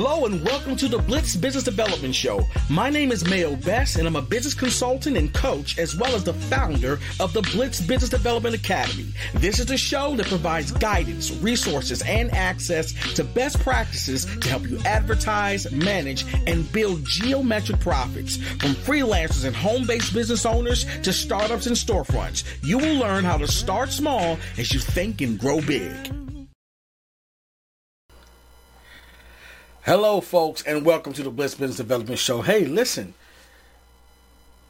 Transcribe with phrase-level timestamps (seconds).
[0.00, 2.46] Hello and welcome to the Blitz Business Development Show.
[2.70, 6.22] My name is Mayo Best and I'm a business consultant and coach as well as
[6.22, 9.12] the founder of the Blitz Business Development Academy.
[9.34, 14.70] This is the show that provides guidance, resources, and access to best practices to help
[14.70, 18.36] you advertise, manage, and build geometric profits.
[18.36, 23.48] From freelancers and home-based business owners to startups and storefronts, you will learn how to
[23.48, 25.92] start small as you think and grow big.
[29.88, 32.42] Hello, folks, and welcome to the Blitz Business Development Show.
[32.42, 33.14] Hey, listen,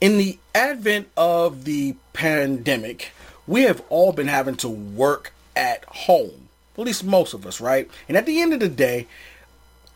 [0.00, 3.10] in the advent of the pandemic,
[3.44, 6.48] we have all been having to work at home,
[6.78, 7.90] at least most of us, right?
[8.06, 9.08] And at the end of the day,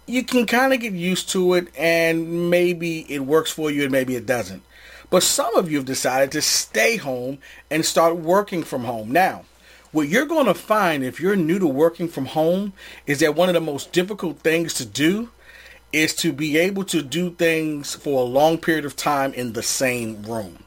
[0.08, 3.92] you can kind of get used to it, and maybe it works for you, and
[3.92, 4.64] maybe it doesn't.
[5.08, 7.38] But some of you have decided to stay home
[7.70, 9.12] and start working from home.
[9.12, 9.44] Now,
[9.92, 12.72] what you're going to find if you're new to working from home
[13.06, 15.28] is that one of the most difficult things to do
[15.92, 19.62] is to be able to do things for a long period of time in the
[19.62, 20.64] same room.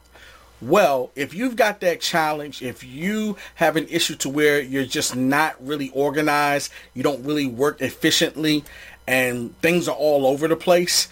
[0.62, 5.16] Well, if you've got that challenge, if you have an issue to where you're just
[5.16, 8.64] not really organized, you don't really work efficiently,
[9.08, 11.10] and things are all over the place,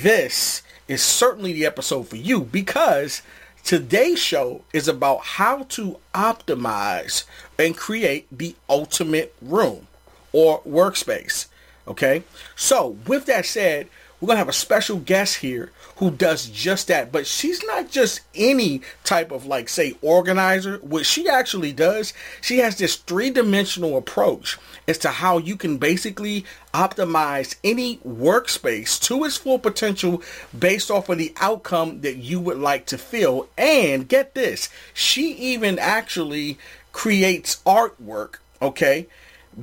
[0.00, 3.22] this is certainly the episode for you because
[3.68, 7.24] Today's show is about how to optimize
[7.58, 9.88] and create the ultimate room
[10.32, 11.46] or workspace.
[11.86, 12.22] Okay.
[12.54, 13.88] So, with that said,
[14.20, 17.12] we're going to have a special guest here who does just that.
[17.12, 20.78] But she's not just any type of, like, say, organizer.
[20.78, 25.78] What she actually does, she has this three dimensional approach as to how you can
[25.78, 30.22] basically optimize any workspace to its full potential
[30.56, 33.48] based off of the outcome that you would like to feel.
[33.56, 36.58] And get this, she even actually
[36.98, 39.06] creates artwork, okay,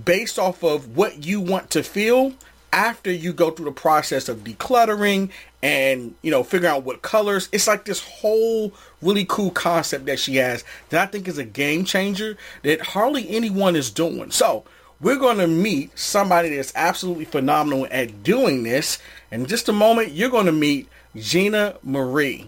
[0.05, 2.31] based off of what you want to feel
[2.71, 5.29] after you go through the process of decluttering
[5.61, 7.49] and you know figuring out what colors.
[7.51, 11.43] It's like this whole really cool concept that she has that i think is a
[11.43, 14.31] game changer that hardly anyone is doing.
[14.31, 14.63] So
[15.01, 18.97] we're going to meet somebody that's absolutely phenomenal at doing this.
[19.29, 20.87] In just a moment you're going to meet
[21.17, 22.47] gina marie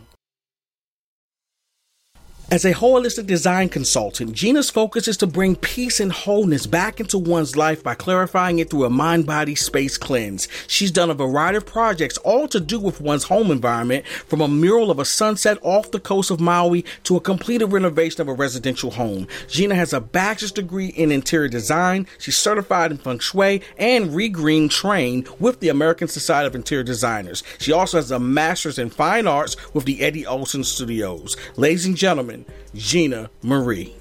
[2.50, 7.18] as a holistic design consultant, Gina's focus is to bring peace and wholeness back into
[7.18, 10.48] one's life by clarifying it through a mind body space cleanse.
[10.66, 14.48] She's done a variety of projects, all to do with one's home environment, from a
[14.48, 18.34] mural of a sunset off the coast of Maui to a completed renovation of a
[18.34, 19.28] residential home.
[19.50, 22.08] Gina has a bachelor's degree in interior design.
[22.18, 27.44] She's certified in feng shui and regreen trained with the American Society of Interior Designers.
[27.58, 31.36] She also has a master's in fine arts with the Eddie Olson Studios.
[31.58, 32.37] Ladies and gentlemen,
[32.76, 33.96] Gina Marie.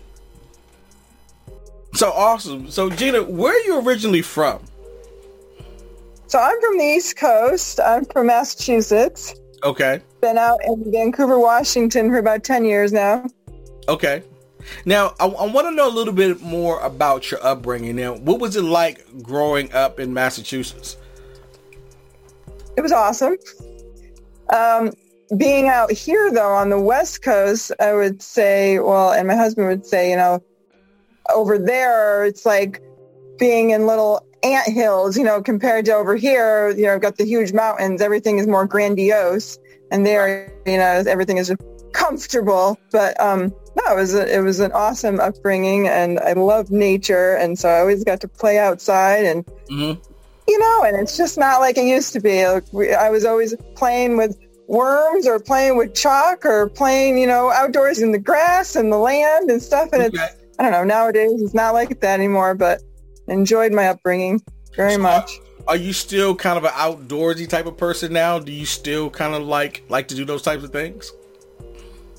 [1.94, 2.70] So awesome.
[2.70, 4.62] So Gina, where are you originally from?
[6.26, 7.80] So I'm from the East Coast.
[7.80, 9.34] I'm from Massachusetts.
[9.62, 10.00] Okay.
[10.20, 13.26] Been out in Vancouver, Washington for about 10 years now.
[13.88, 14.22] Okay.
[14.84, 17.96] Now, I, I want to know a little bit more about your upbringing.
[17.96, 20.96] Now, what was it like growing up in Massachusetts?
[22.76, 23.36] It was awesome.
[24.52, 24.92] Um,
[25.36, 29.66] being out here though on the west coast i would say well and my husband
[29.66, 30.42] would say you know
[31.34, 32.80] over there it's like
[33.38, 37.16] being in little ant hills you know compared to over here you know i've got
[37.16, 39.58] the huge mountains everything is more grandiose
[39.90, 41.52] and there you know everything is
[41.92, 46.70] comfortable but um no it was a, it was an awesome upbringing and i love
[46.70, 50.00] nature and so i always got to play outside and mm-hmm.
[50.46, 53.24] you know and it's just not like it used to be like we, i was
[53.24, 54.38] always playing with
[54.68, 58.98] worms or playing with chalk or playing, you know, outdoors in the grass and the
[58.98, 59.90] land and stuff.
[59.92, 60.24] And okay.
[60.24, 62.82] it's, I don't know, nowadays it's not like that anymore, but
[63.28, 64.42] enjoyed my upbringing
[64.74, 65.30] very so much.
[65.38, 68.38] Uh, are you still kind of an outdoorsy type of person now?
[68.38, 71.12] Do you still kind of like like to do those types of things?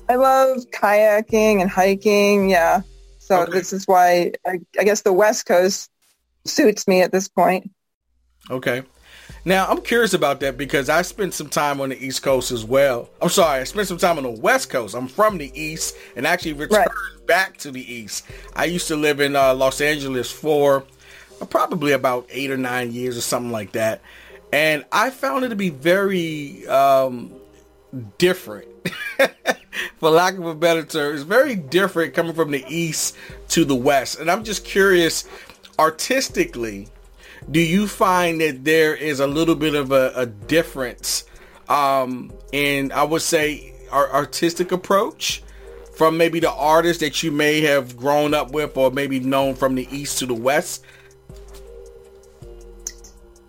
[0.08, 2.50] I love kayaking and hiking.
[2.50, 2.82] Yeah.
[3.18, 3.52] So okay.
[3.52, 5.90] this is why I, I guess the West Coast
[6.44, 7.70] suits me at this point.
[8.50, 8.82] Okay.
[9.44, 12.64] Now, I'm curious about that because I spent some time on the East Coast as
[12.64, 13.08] well.
[13.22, 14.94] I'm sorry, I spent some time on the West Coast.
[14.94, 17.26] I'm from the East and actually returned right.
[17.26, 18.26] back to the East.
[18.54, 20.84] I used to live in uh, Los Angeles for
[21.40, 24.02] uh, probably about eight or nine years or something like that.
[24.52, 27.32] And I found it to be very um,
[28.18, 28.68] different.
[29.98, 33.16] for lack of a better term, it's very different coming from the East
[33.48, 34.18] to the West.
[34.18, 35.28] And I'm just curious,
[35.78, 36.88] artistically,
[37.50, 41.24] do you find that there is a little bit of a, a difference
[41.68, 45.42] um, in, I would say, our artistic approach
[45.94, 49.74] from maybe the artists that you may have grown up with or maybe known from
[49.74, 50.84] the east to the west?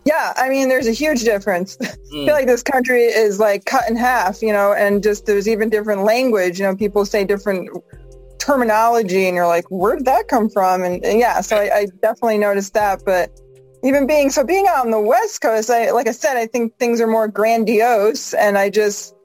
[0.05, 1.77] Yeah, I mean, there's a huge difference.
[1.77, 1.87] Mm.
[2.23, 5.47] I feel like this country is like cut in half, you know, and just there's
[5.47, 6.59] even different language.
[6.59, 7.69] You know, people say different
[8.39, 10.83] terminology, and you're like, where did that come from?
[10.83, 13.03] And, and yeah, so I, I, definitely noticed that.
[13.05, 13.39] But
[13.83, 16.77] even being so being out on the West Coast, I like I said, I think
[16.77, 19.15] things are more grandiose, and I just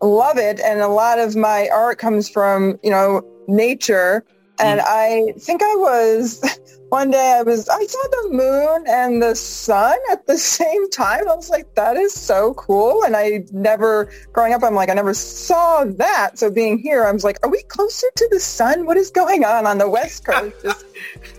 [0.00, 0.60] love it.
[0.60, 4.24] And a lot of my art comes from you know nature,
[4.58, 4.84] and mm.
[4.86, 6.42] I think I was
[6.88, 11.28] one day I was I saw the moon and the sun at the same time.
[11.28, 13.04] I was like, that is so cool.
[13.04, 16.38] And I never growing up, I'm like, I never saw that.
[16.38, 18.84] So being here, I was like, are we closer to the sun?
[18.84, 20.54] What is going on on the West Coast?
[20.62, 20.84] Just,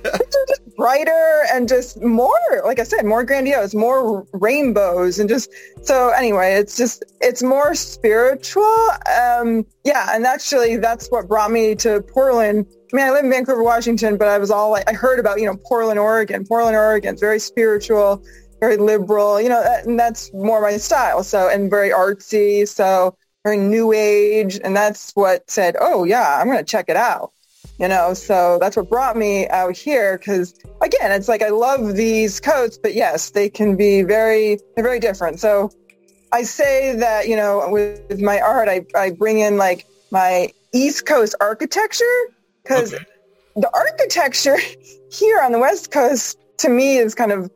[0.04, 5.50] just brighter and just more, like I said, more grandiose, more rainbows, and just
[5.84, 8.88] so anyway, it's just it's more spiritual.
[9.20, 13.32] Um, yeah, and actually, that's what brought me to Portland I mean, I live in
[13.32, 16.46] Vancouver, Washington, but I was all like, I heard about, you know, Portland, Oregon.
[16.46, 18.24] Portland, Oregon, very spiritual,
[18.60, 21.24] very liberal, you know, that, and that's more my style.
[21.24, 22.68] So, and very artsy.
[22.68, 24.60] So very new age.
[24.64, 27.33] And that's what said, oh yeah, I'm going to check it out.
[27.80, 30.18] You know, so that's what brought me out here.
[30.20, 34.84] Cause again, it's like, I love these coats, but yes, they can be very, they're
[34.84, 35.40] very different.
[35.40, 35.72] So
[36.32, 41.06] I say that, you know, with my art, I, I bring in like my East
[41.06, 42.04] Coast architecture
[42.64, 43.06] because okay.
[43.56, 44.58] the architecture
[45.12, 47.52] here on the West Coast to me is kind of,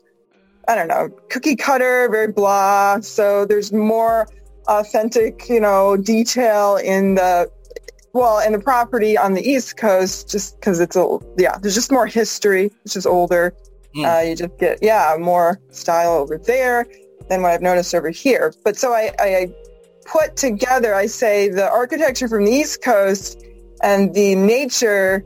[0.67, 2.99] I don't know, cookie cutter, very blah.
[3.01, 4.27] So there's more
[4.67, 7.49] authentic, you know, detail in the,
[8.17, 11.91] well, in the property on the East Coast, just because it's a, yeah, there's just
[11.91, 12.71] more history.
[12.83, 13.53] It's just older.
[13.95, 14.05] Mm.
[14.05, 16.85] Uh, you just get, yeah, more style over there
[17.29, 18.53] than what I've noticed over here.
[18.63, 19.53] But so I, I
[20.05, 23.43] put together, I say the architecture from the East Coast
[23.81, 25.23] and the nature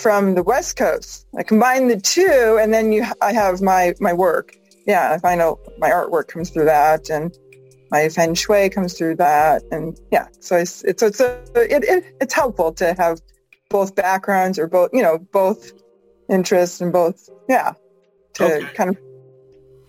[0.00, 1.26] from the West Coast.
[1.38, 4.54] I combine the two, and then you, I have my my work.
[4.86, 7.36] Yeah, I find out my artwork comes through that, and
[7.90, 10.28] my feng shui comes through that, and yeah.
[10.40, 13.20] So it's it's it's a, it, it, it's helpful to have
[13.68, 15.72] both backgrounds or both you know both
[16.28, 17.74] interests and both yeah
[18.34, 18.74] to okay.
[18.74, 18.98] kind of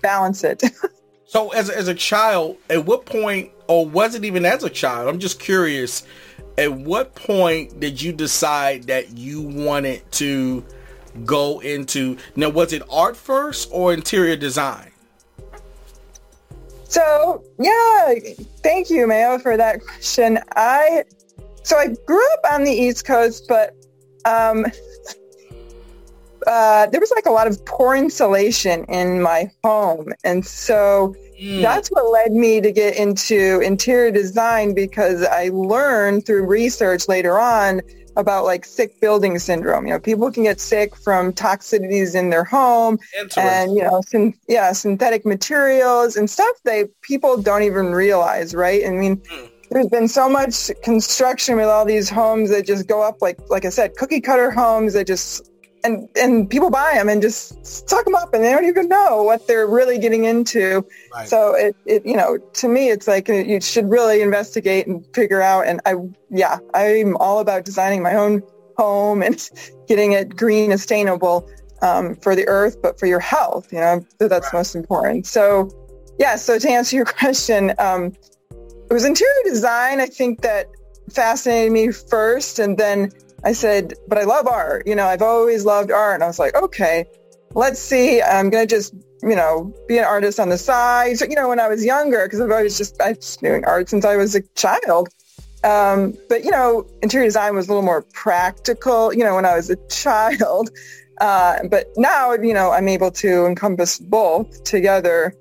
[0.01, 0.63] balance it.
[1.25, 5.07] so as as a child, at what point, or was it even as a child?
[5.07, 6.03] I'm just curious
[6.57, 10.65] at what point did you decide that you wanted to
[11.25, 14.91] go into now was it art first or interior design
[16.87, 18.13] so yeah
[18.63, 21.03] thank you mayo for that question i
[21.63, 23.73] so i grew up on the east coast but
[24.25, 24.65] um
[26.45, 31.61] uh, there was like a lot of poor insulation in my home and so Mm.
[31.61, 37.39] That's what led me to get into interior design because I learned through research later
[37.39, 37.81] on
[38.17, 39.85] about like sick building syndrome.
[39.85, 42.97] You know, people can get sick from toxicities in their home
[43.37, 48.85] and, you know, syn- yeah, synthetic materials and stuff they people don't even realize, right?
[48.85, 49.51] I mean, mm.
[49.69, 53.65] there's been so much construction with all these homes that just go up like like
[53.65, 55.49] I said, cookie cutter homes that just
[55.83, 59.23] and and people buy them and just suck them up and they don't even know
[59.23, 61.27] what they're really getting into right.
[61.27, 65.41] so it, it you know to me it's like you should really investigate and figure
[65.41, 65.95] out and i
[66.29, 68.41] yeah i'm all about designing my own
[68.77, 69.49] home and
[69.87, 71.47] getting it green and sustainable
[71.81, 74.53] um, for the earth but for your health you know that's right.
[74.53, 75.69] most important so
[76.19, 78.13] yeah so to answer your question um,
[78.89, 80.67] it was interior design i think that
[81.11, 83.11] fascinated me first and then
[83.43, 84.87] I said, but I love art.
[84.87, 86.15] You know, I've always loved art.
[86.15, 87.05] And I was like, okay,
[87.53, 88.21] let's see.
[88.21, 91.17] I'm going to just, you know, be an artist on the side.
[91.17, 93.89] So, you know, when I was younger, because I've always just, I've just doing art
[93.89, 95.09] since I was a child.
[95.63, 99.55] Um, but, you know, interior design was a little more practical, you know, when I
[99.55, 100.69] was a child.
[101.19, 105.33] Uh, but now, you know, I'm able to encompass both together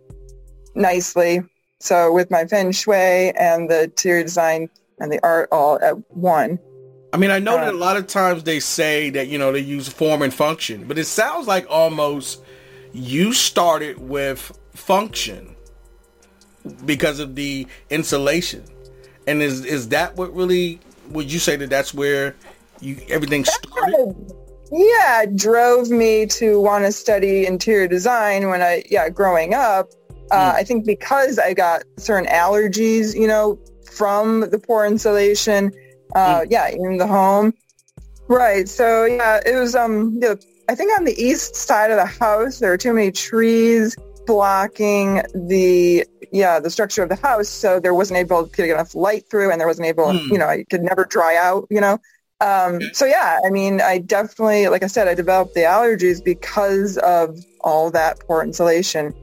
[0.74, 1.42] nicely.
[1.80, 6.58] So with my feng shui and the interior design and the art all at one.
[7.12, 9.60] I mean, I know that a lot of times they say that, you know, they
[9.60, 12.42] use form and function, but it sounds like almost
[12.92, 15.54] you started with function
[16.84, 18.64] because of the insulation.
[19.26, 22.34] And is is that what really would you say that that's where
[22.80, 24.32] you everything started?
[24.72, 29.90] Yeah, drove me to want to study interior design when I yeah, growing up.
[30.30, 30.54] Uh, mm.
[30.54, 33.58] I think because I got certain allergies, you know,
[33.90, 35.72] from the poor insulation
[36.14, 36.46] uh, mm.
[36.50, 37.54] yeah, in the home.
[38.28, 38.68] Right.
[38.68, 40.14] So yeah, it was um.
[40.14, 40.36] You know,
[40.68, 43.96] I think on the east side of the house there are too many trees
[44.26, 48.94] blocking the yeah the structure of the house, so there wasn't able to get enough
[48.94, 50.28] light through, and there wasn't able mm.
[50.28, 51.66] you know it could never dry out.
[51.70, 51.98] You know.
[52.42, 56.98] Um, so yeah, I mean, I definitely, like I said, I developed the allergies because
[56.98, 59.14] of all that poor insulation.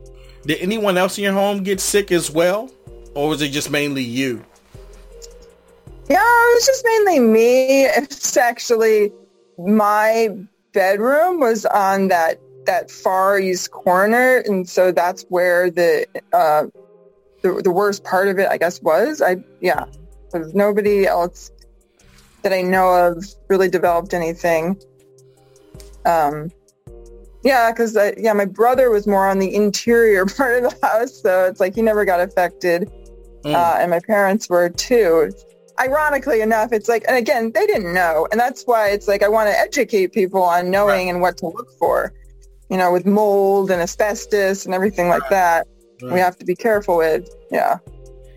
[0.47, 2.71] Did anyone else in your home get sick as well,
[3.13, 4.43] or was it just mainly you?
[6.09, 7.85] Yeah, it was just mainly me.
[7.85, 9.11] It's actually
[9.57, 10.29] my
[10.73, 16.65] bedroom was on that that far east corner, and so that's where the uh,
[17.41, 19.21] the, the worst part of it, I guess, was.
[19.21, 19.85] I yeah,
[20.25, 21.51] because nobody else
[22.41, 24.81] that I know of really developed anything.
[26.05, 26.51] Um,
[27.43, 31.45] yeah, because yeah, my brother was more on the interior part of the house, so
[31.45, 32.91] it's like he never got affected,
[33.43, 33.53] mm.
[33.53, 35.31] uh, and my parents were too.
[35.79, 39.27] Ironically enough, it's like, and again, they didn't know, and that's why it's like I
[39.27, 41.09] want to educate people on knowing right.
[41.09, 42.13] and what to look for.
[42.69, 45.67] You know, with mold and asbestos and everything like that,
[46.01, 46.13] right.
[46.13, 47.27] we have to be careful with.
[47.51, 47.77] Yeah.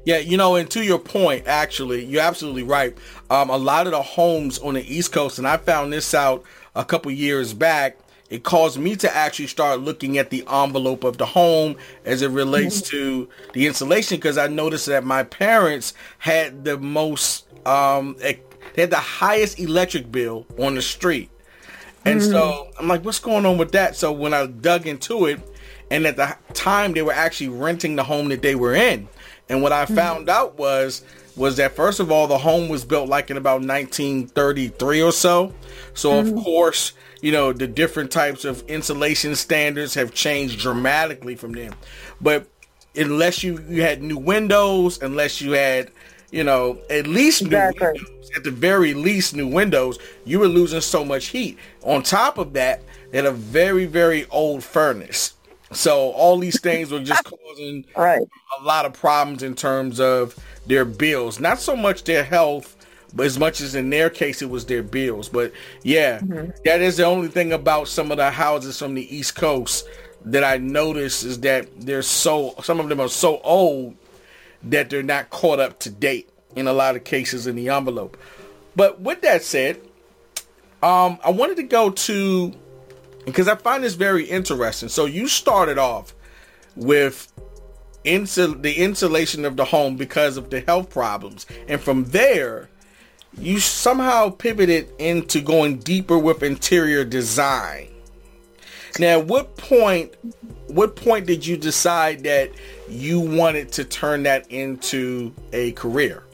[0.05, 2.97] Yeah, you know, and to your point, actually, you're absolutely right.
[3.29, 6.45] Um, a lot of the homes on the East Coast, and I found this out
[6.77, 11.17] a couple years back, it caused me to actually start looking at the envelope of
[11.19, 12.91] the home as it relates mm-hmm.
[12.91, 18.41] to the insulation because I noticed that my parents had the most, um, they
[18.77, 21.31] had the highest electric bill on the street.
[22.05, 22.33] And mm-hmm.
[22.33, 23.97] so I'm like, what's going on with that?
[23.97, 25.41] So when I dug into it,
[25.91, 29.09] and at the time they were actually renting the home that they were in,
[29.49, 29.95] and what I mm-hmm.
[29.95, 31.03] found out was
[31.37, 35.55] was that first of all the home was built like in about 1933 or so.
[35.95, 36.37] So mm-hmm.
[36.37, 41.75] of course you know, the different types of insulation standards have changed dramatically from then
[42.21, 42.47] But
[42.95, 45.91] unless you, you had new windows, unless you had,
[46.31, 47.87] you know, at least exactly.
[47.87, 51.59] new windows, at the very least new windows, you were losing so much heat.
[51.83, 55.35] On top of that, they had a very, very old furnace.
[55.73, 58.23] So all these things were just causing right.
[58.61, 61.41] a lot of problems in terms of their bills.
[61.41, 62.76] Not so much their health
[63.17, 65.29] but as much as in their case it was their bills.
[65.29, 66.51] But yeah, mm-hmm.
[66.65, 69.89] that is the only thing about some of the houses from the East Coast
[70.27, 73.97] that I notice is that they're so some of them are so old
[74.65, 78.17] that they're not caught up to date in a lot of cases in the envelope.
[78.75, 79.81] But with that said,
[80.83, 82.53] um, I wanted to go to
[83.25, 84.91] because I find this very interesting.
[84.91, 86.15] So you started off
[86.75, 87.33] with
[88.05, 92.69] insul- the insulation of the home because of the health problems, and from there
[93.39, 97.89] you somehow pivoted into going deeper with interior design.
[98.99, 100.15] Now, what point
[100.69, 102.51] what point did you decide that
[102.89, 106.25] you wanted to turn that into a career?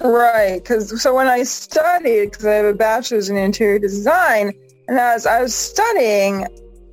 [0.00, 4.52] Right, because so when I studied, because I have a bachelor's in interior design,
[4.88, 6.46] and as I was studying,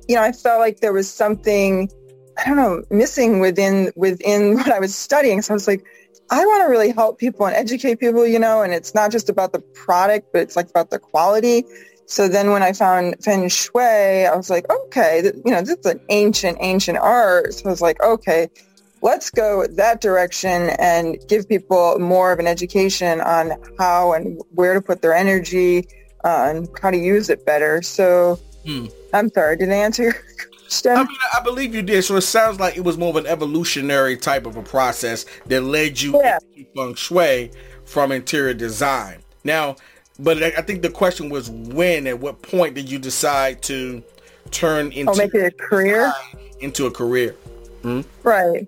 [0.08, 1.90] you know, I felt like there was something
[2.38, 5.42] I don't know missing within within what I was studying.
[5.42, 5.84] So I was like,
[6.32, 9.28] I want to really help people and educate people, you know, and it's not just
[9.28, 11.66] about the product, but it's like about the quality.
[12.06, 15.84] So then when I found Feng Shui, I was like, okay, you know, this is
[15.84, 17.52] an ancient, ancient art.
[17.52, 18.48] So I was like, okay,
[19.02, 24.72] let's go that direction and give people more of an education on how and where
[24.72, 25.86] to put their energy
[26.24, 27.82] uh, and how to use it better.
[27.82, 28.86] So hmm.
[29.12, 30.14] I'm sorry, did I answer your
[30.86, 32.02] I mean, I believe you did.
[32.02, 35.62] So it sounds like it was more of an evolutionary type of a process that
[35.62, 36.38] led you yeah.
[36.56, 37.50] into feng shui
[37.84, 39.22] from interior design.
[39.44, 39.76] Now,
[40.18, 44.02] but I think the question was when, at what point did you decide to
[44.50, 46.12] turn into oh, make it a career
[46.60, 47.32] into a career?
[47.82, 48.02] Hmm?
[48.22, 48.66] Right.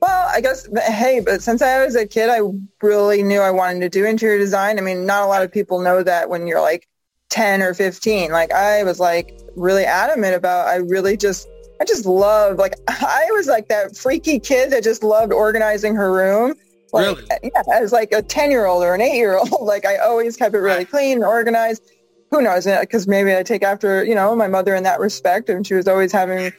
[0.00, 2.40] Well, I guess, hey, but since I was a kid, I
[2.82, 4.78] really knew I wanted to do interior design.
[4.78, 6.88] I mean, not a lot of people know that when you're like
[7.30, 8.30] 10 or 15.
[8.30, 11.48] Like I was like really adamant about, I really just,
[11.80, 16.12] I just love, like I was like that freaky kid that just loved organizing her
[16.12, 16.54] room.
[16.92, 17.30] Like, really?
[17.30, 19.50] Uh, yeah, as like a 10 year old or an eight year old.
[19.60, 21.82] Like I always kept it really clean and organized.
[22.30, 22.66] Who knows?
[22.66, 25.74] Uh, because maybe I take after, you know, my mother in that respect and she
[25.74, 26.52] was always having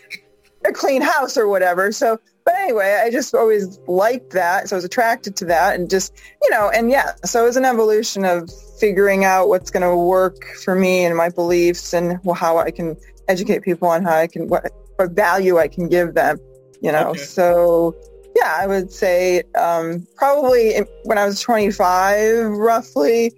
[0.65, 1.91] a clean house or whatever.
[1.91, 4.69] So, but anyway, I just always liked that.
[4.69, 7.57] So I was attracted to that and just, you know, and yeah, so it was
[7.57, 8.49] an evolution of
[8.79, 12.95] figuring out what's going to work for me and my beliefs and how I can
[13.27, 16.37] educate people on how I can, what, what value I can give them,
[16.81, 17.09] you know.
[17.09, 17.19] Okay.
[17.19, 17.93] So
[18.33, 23.33] yeah, I would say um, probably when I was 25, roughly.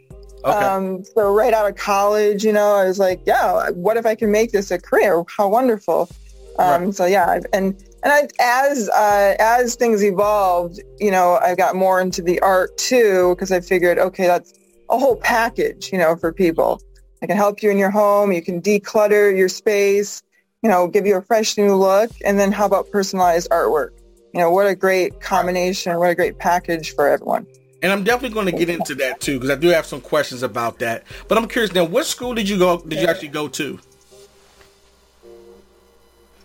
[0.46, 0.52] Okay.
[0.52, 4.14] Um, so right out of college, you know, I was like, yeah, what if I
[4.14, 5.24] can make this a career?
[5.36, 6.12] How wonderful.
[6.60, 6.94] Um, right.
[6.94, 12.00] So yeah, and and I, as uh, as things evolved, you know, I got more
[12.00, 14.54] into the art too because I figured, okay, that's
[14.90, 16.82] a whole package, you know, for people.
[17.22, 18.32] I can help you in your home.
[18.32, 20.24] You can declutter your space,
[20.64, 22.12] you know, give you a fresh new look.
[22.24, 23.90] And then how about personalized artwork?
[24.34, 27.48] You know, what a great combination, what a great package for everyone.
[27.82, 30.44] And I'm definitely going to get into that too, because I do have some questions
[30.44, 31.04] about that.
[31.28, 33.80] But I'm curious now, what school did you go, did you actually go to?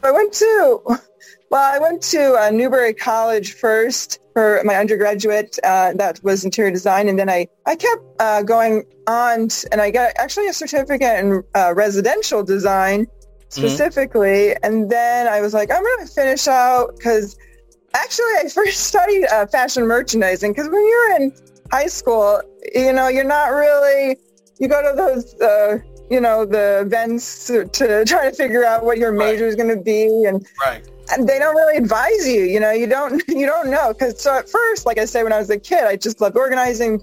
[0.02, 0.98] I went to,
[1.50, 5.58] well, I went to uh, Newbury College first for my undergraduate.
[5.62, 9.80] Uh, that was interior design, and then I I kept uh, going on, t- and
[9.80, 13.06] I got actually a certificate in uh, residential design
[13.48, 14.64] specifically, mm-hmm.
[14.64, 17.38] and then I was like, I'm going to finish out because
[17.94, 21.32] actually I first studied uh, fashion merchandising because when you're in
[21.70, 22.42] high school,
[22.74, 24.16] you know, you're not really
[24.58, 25.34] you go to those.
[25.40, 25.78] Uh,
[26.10, 29.48] you know the events to, to, try to figure out what your major right.
[29.48, 30.86] is going to be and right
[31.18, 32.42] they don't really advise you.
[32.42, 35.32] You know, you don't you don't know because so at first, like I say, when
[35.32, 37.00] I was a kid, I just loved organizing,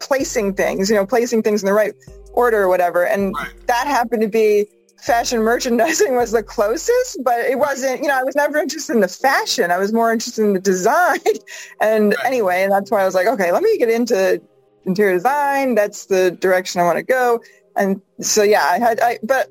[0.00, 0.90] placing things.
[0.90, 1.94] You know, placing things in the right
[2.32, 3.66] order or whatever, and right.
[3.66, 4.66] that happened to be
[4.98, 8.02] fashion merchandising was the closest, but it wasn't.
[8.02, 9.70] You know, I was never interested in the fashion.
[9.70, 11.18] I was more interested in the design.
[11.80, 12.26] and right.
[12.26, 14.40] anyway, and that's why I was like, okay, let me get into
[14.84, 15.74] interior design.
[15.74, 17.40] That's the direction I want to go.
[17.76, 19.50] And so yeah, I had I but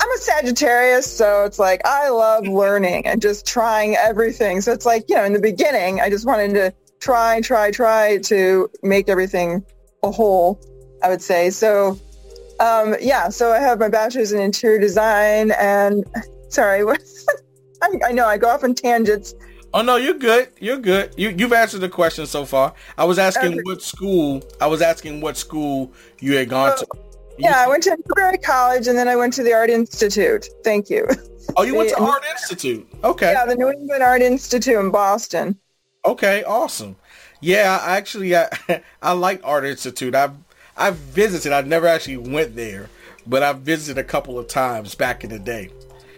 [0.00, 4.60] I'm a Sagittarius, so it's like I love learning and just trying everything.
[4.60, 8.18] So it's like, you know, in the beginning, I just wanted to try, try, try
[8.18, 9.64] to make everything
[10.02, 10.60] a whole,
[11.02, 11.50] I would say.
[11.50, 11.98] So,
[12.60, 16.04] um, yeah, so I have my bachelor's in interior design and
[16.48, 16.82] sorry,
[17.82, 19.34] I, I know I go off on tangents.
[19.74, 20.50] Oh no, you're good.
[20.60, 21.14] You're good.
[21.16, 22.74] You you've answered the question so far.
[22.98, 23.62] I was asking okay.
[23.62, 24.42] what school.
[24.60, 26.86] I was asking what school you had gone to.
[27.38, 30.46] Yeah, I went to Newbury College and then I went to the Art Institute.
[30.64, 31.06] Thank you.
[31.56, 32.86] Oh, you went to uh, Art Institute.
[33.04, 33.32] Okay.
[33.32, 35.58] Yeah, the New England Art Institute in Boston.
[36.04, 36.96] Okay, awesome.
[37.40, 40.14] Yeah, I actually I, uh, I like Art Institute.
[40.14, 40.34] I've
[40.76, 41.52] I've visited.
[41.52, 42.88] I never actually went there,
[43.26, 45.70] but I've visited a couple of times back in the day,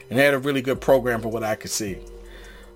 [0.08, 1.98] and they had a really good program from what I could see.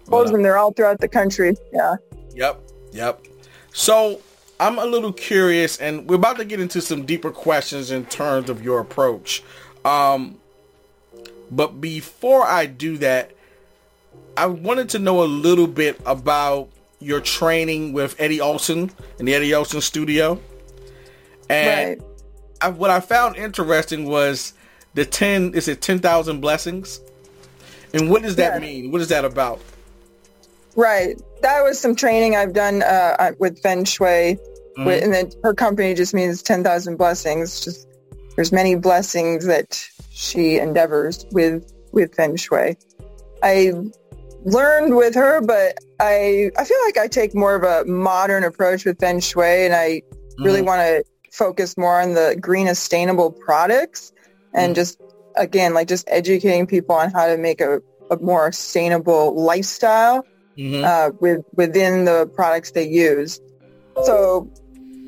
[0.06, 1.54] Both of them, they're all throughout the country.
[1.72, 1.96] Yeah.
[2.34, 2.62] Yep.
[2.92, 3.26] Yep.
[3.72, 4.20] So
[4.60, 8.50] I'm a little curious, and we're about to get into some deeper questions in terms
[8.50, 9.42] of your approach.
[9.84, 10.38] Um,
[11.50, 13.32] but before I do that,
[14.36, 16.68] I wanted to know a little bit about
[17.00, 20.40] your training with Eddie Olson in the Eddie Olson studio.
[21.48, 22.08] And right.
[22.60, 24.54] I, what I found interesting was
[24.94, 27.00] the 10, is it 10,000 blessings?
[27.94, 28.68] And what does that yeah.
[28.68, 28.90] mean?
[28.90, 29.60] What is that about?
[30.78, 31.20] Right.
[31.42, 34.36] That was some training I've done uh, with Feng Shui.
[34.36, 34.84] Mm-hmm.
[34.84, 37.64] With, and then her company just means 10,000 blessings.
[37.64, 37.88] Just
[38.36, 42.76] there's many blessings that she endeavors with with Feng Shui.
[43.42, 43.72] I
[44.44, 48.84] learned with her, but I I feel like I take more of a modern approach
[48.84, 50.44] with Feng Shui, and I mm-hmm.
[50.44, 54.12] really want to focus more on the green, sustainable products,
[54.54, 54.74] and mm-hmm.
[54.74, 55.02] just
[55.34, 60.24] again like just educating people on how to make a, a more sustainable lifestyle
[60.58, 60.84] mm-hmm.
[60.84, 63.40] uh, with within the products they use.
[64.04, 64.50] So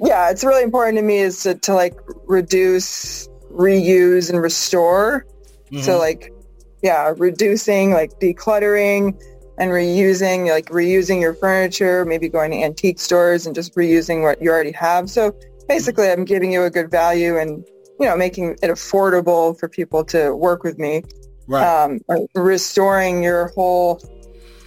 [0.02, 5.26] yeah, it's really important to me is to, to like reduce, reuse, and restore.
[5.70, 5.82] Mm-hmm.
[5.82, 6.32] So like,
[6.82, 9.20] yeah, reducing, like decluttering
[9.58, 14.40] and reusing, like reusing your furniture, maybe going to antique stores and just reusing what
[14.40, 15.10] you already have.
[15.10, 15.36] So
[15.68, 17.64] basically, I'm giving you a good value and
[17.98, 21.02] you know making it affordable for people to work with me.
[21.46, 21.64] Right.
[21.64, 22.00] Um,
[22.34, 24.00] restoring your whole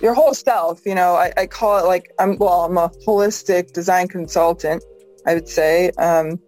[0.03, 0.85] your whole self.
[0.85, 4.83] You know, I, I call it like I'm well, I'm a holistic design consultant,
[5.25, 5.89] I would say.
[5.91, 6.39] Um,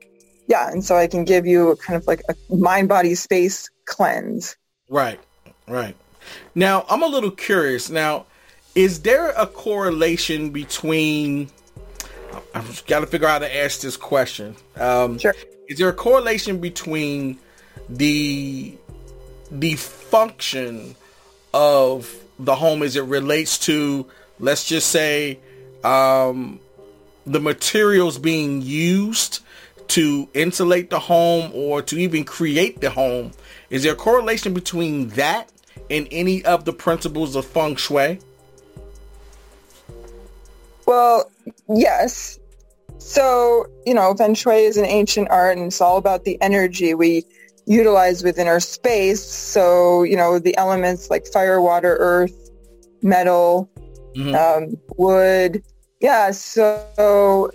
[0.48, 4.58] yeah, and so I can give you kind of like a mind body space cleanse.
[4.90, 5.20] Right,
[5.68, 5.96] right.
[6.54, 7.90] Now I'm a little curious.
[7.90, 8.28] Now,
[8.76, 11.50] is there a correlation between?
[12.54, 14.56] I've got to figure out how to ask this question.
[14.76, 15.34] Um, sure.
[15.68, 17.40] Is there a correlation between
[17.88, 18.78] the
[19.50, 20.96] the function
[21.54, 24.06] of the home as it relates to,
[24.40, 25.40] let's just say,
[25.84, 26.60] um,
[27.26, 29.40] the materials being used
[29.88, 33.32] to insulate the home or to even create the home.
[33.70, 35.52] Is there a correlation between that
[35.90, 38.20] and any of the principles of feng shui?
[40.86, 41.30] Well,
[41.68, 42.40] yes.
[42.98, 46.94] So, you know, feng shui is an ancient art and it's all about the energy
[46.94, 47.26] we
[47.66, 49.24] utilize within our space.
[49.24, 52.52] So, you know, the elements like fire, water, earth,
[53.02, 53.70] metal,
[54.16, 54.36] mm-hmm.
[54.36, 55.64] um, wood.
[56.00, 56.32] Yeah.
[56.32, 57.52] So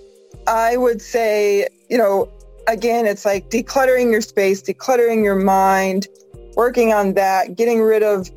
[0.47, 2.29] I would say, you know,
[2.67, 6.09] again, it's like decluttering your space, decluttering your mind,
[6.57, 8.29] working on that, getting rid of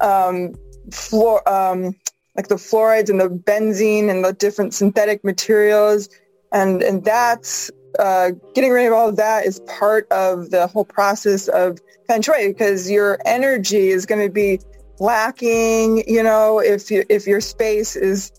[0.00, 0.54] um,
[0.90, 1.94] floor, um,
[2.36, 6.08] like the fluorides and the benzene and the different synthetic materials.
[6.52, 10.84] And, and that's uh, getting rid of all of that is part of the whole
[10.84, 14.60] process of feng shui because your energy is going to be
[14.98, 18.32] lacking, you know, if you, if your space is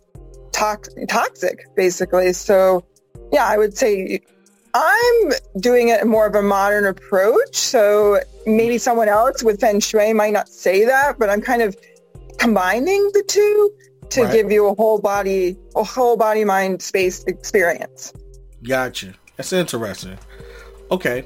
[0.51, 2.33] tox- toxic, basically.
[2.33, 2.83] So,
[3.31, 4.21] yeah, I would say
[4.73, 7.55] I'm doing it more of a modern approach.
[7.55, 11.75] So maybe someone else with feng shui might not say that, but I'm kind of
[12.37, 13.71] combining the two
[14.11, 14.31] to Right.
[14.31, 18.13] give you a whole body, a whole body, mind, space experience.
[18.63, 19.13] Gotcha.
[19.37, 20.17] That's interesting.
[20.91, 21.25] Okay.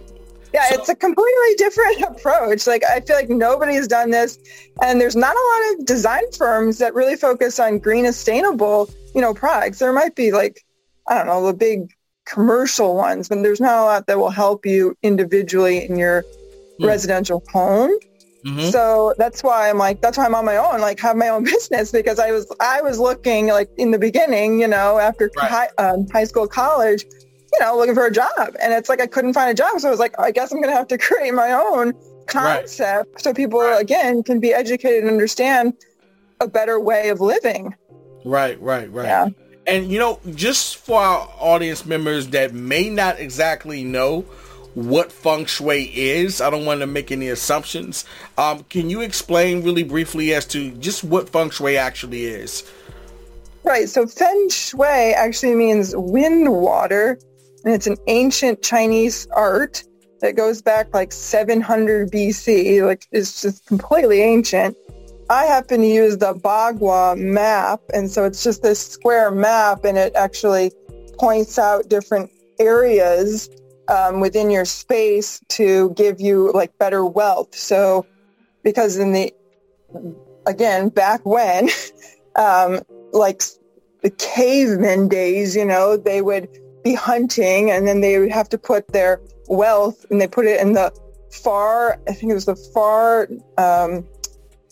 [0.53, 2.65] Yeah, So- it's a completely different approach.
[2.67, 4.37] Like I feel like nobody's done this,
[4.81, 9.21] and there's not a lot of design firms that really focus on green, sustainable, you
[9.21, 9.79] know, products.
[9.79, 10.61] There might be like,
[11.09, 11.91] I don't know, the big
[12.25, 16.23] commercial ones, but there's not a lot that will help you individually in your
[16.79, 16.85] Hmm.
[16.85, 17.91] residential home.
[18.45, 18.71] Mhm.
[18.71, 21.43] So that's why I'm like, that's why I'm on my own, like have my own
[21.53, 25.49] business because I was, I was looking like in the beginning, you know, after Right.
[25.49, 27.05] high, um, high school, college,
[27.59, 28.55] you know, looking for a job.
[28.61, 29.79] And it's like, I couldn't find a job.
[29.79, 31.93] So I was like, I guess I'm going to have to create my own
[32.27, 33.81] concept so people, Right.
[33.81, 35.73] again, can be educated and understand
[36.41, 37.75] a better way of living.
[38.23, 39.05] Right, right, right.
[39.05, 39.29] Yeah.
[39.67, 44.21] And you know, just for our audience members that may not exactly know
[44.75, 48.05] what feng shui is, I don't want to make any assumptions.
[48.37, 52.63] Um, can you explain really briefly as to just what feng shui actually is?
[53.63, 53.89] Right.
[53.89, 57.17] So feng shui actually means wind water,
[57.65, 59.83] and it's an ancient Chinese art
[60.21, 62.85] that goes back like 700 BC.
[62.85, 64.77] Like it's just completely ancient.
[65.29, 69.97] I happen to use the Bagua map, and so it's just this square map, and
[69.97, 70.71] it actually
[71.17, 73.49] points out different areas
[73.87, 77.55] um, within your space to give you like better wealth.
[77.55, 78.05] So,
[78.63, 79.33] because in the
[80.45, 81.69] again back when,
[82.35, 83.41] um, like
[84.03, 86.47] the cavemen days, you know, they would
[86.85, 89.19] be hunting, and then they would have to put their
[89.49, 90.93] wealth, and they put it in the
[91.31, 94.07] far, I think it was the far um,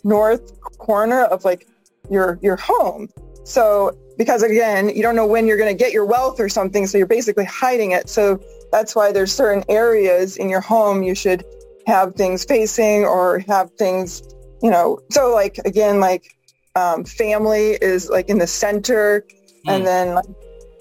[0.05, 1.67] north corner of like
[2.09, 3.09] your your home.
[3.43, 6.87] So because again, you don't know when you're going to get your wealth or something,
[6.87, 8.07] so you're basically hiding it.
[8.09, 8.39] So
[8.71, 11.43] that's why there's certain areas in your home you should
[11.87, 14.21] have things facing or have things,
[14.61, 14.99] you know.
[15.11, 16.23] So like again, like
[16.75, 19.25] um, family is like in the center,
[19.67, 19.85] and Mm.
[19.85, 20.25] then like,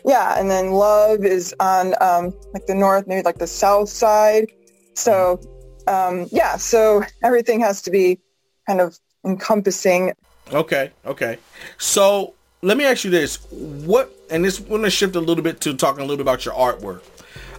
[0.05, 4.51] yeah, and then love is on um, like the north, maybe like the south side.
[4.95, 5.41] So
[5.87, 8.19] um, yeah, so everything has to be
[8.67, 10.13] kind of encompassing.
[10.53, 11.39] Okay, okay.
[11.79, 14.13] So let me ask you this: What?
[14.31, 16.45] And this, we're going to shift a little bit to talking a little bit about
[16.45, 17.03] your artwork,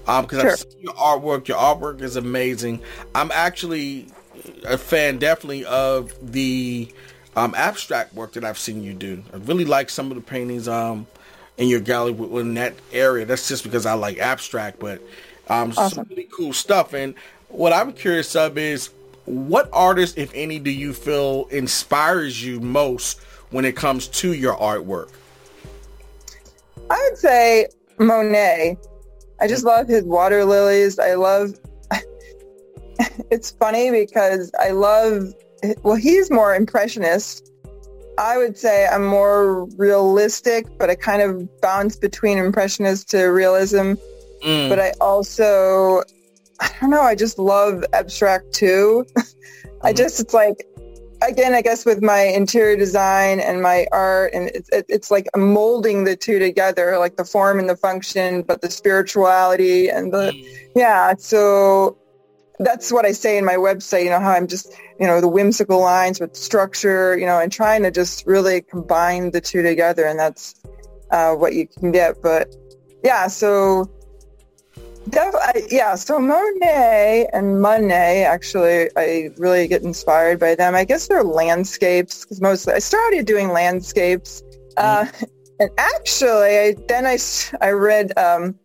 [0.08, 0.52] um, because Sure.
[0.52, 1.48] I've seen your artwork.
[1.48, 2.82] Your artwork is amazing.
[3.14, 4.08] I'm actually
[4.66, 6.92] a fan, definitely, of the
[7.36, 9.24] um, abstract work that I've seen you do.
[9.34, 11.08] I really like some of the paintings um,
[11.58, 13.26] in your gallery w- in that area.
[13.26, 15.02] That's just because I like abstract, but
[15.48, 16.94] um, some really cool stuff.
[16.94, 17.16] And
[17.50, 18.90] what I'm curious of is
[19.26, 24.56] what artist, if any, do you feel inspires you most when it comes to your
[24.56, 25.10] artwork?
[26.90, 28.78] I would say Monet.
[29.40, 31.00] I just love his water lilies.
[31.00, 31.60] I love.
[33.32, 35.34] it's funny because I love.
[35.84, 37.53] Well, he's more impressionist.
[38.18, 43.94] I would say I'm more realistic, but I kind of bounce between impressionist to realism.
[44.44, 46.04] Mm, But I also,
[46.60, 47.02] I don't know.
[47.02, 49.06] I just love abstract too.
[49.84, 49.98] I Mhm.
[49.98, 50.66] just, it's like,
[51.28, 55.28] again, I guess with my interior design and my art, and it's, it, it's like
[55.34, 60.14] I'm molding the two together, like the form and the function, but the spirituality and
[60.14, 60.46] the, mm,
[60.76, 61.16] yeah.
[61.18, 61.98] So
[62.60, 65.28] that's what I say in my website, you know, how I'm just, you know, the
[65.28, 70.06] whimsical lines with structure, you know, and trying to just really combine the two together.
[70.06, 70.56] And that's
[71.12, 72.22] uh, what you can get.
[72.22, 72.56] But
[73.04, 73.90] yeah, so
[75.10, 80.76] def- I, yeah, so Monet and Monet, actually, I really get inspired by them.
[80.76, 84.44] I guess they're landscapes because mostly I started doing landscapes.
[84.78, 85.06] Uh,
[85.60, 87.18] and actually, I, then I,
[87.62, 88.56] I read, um,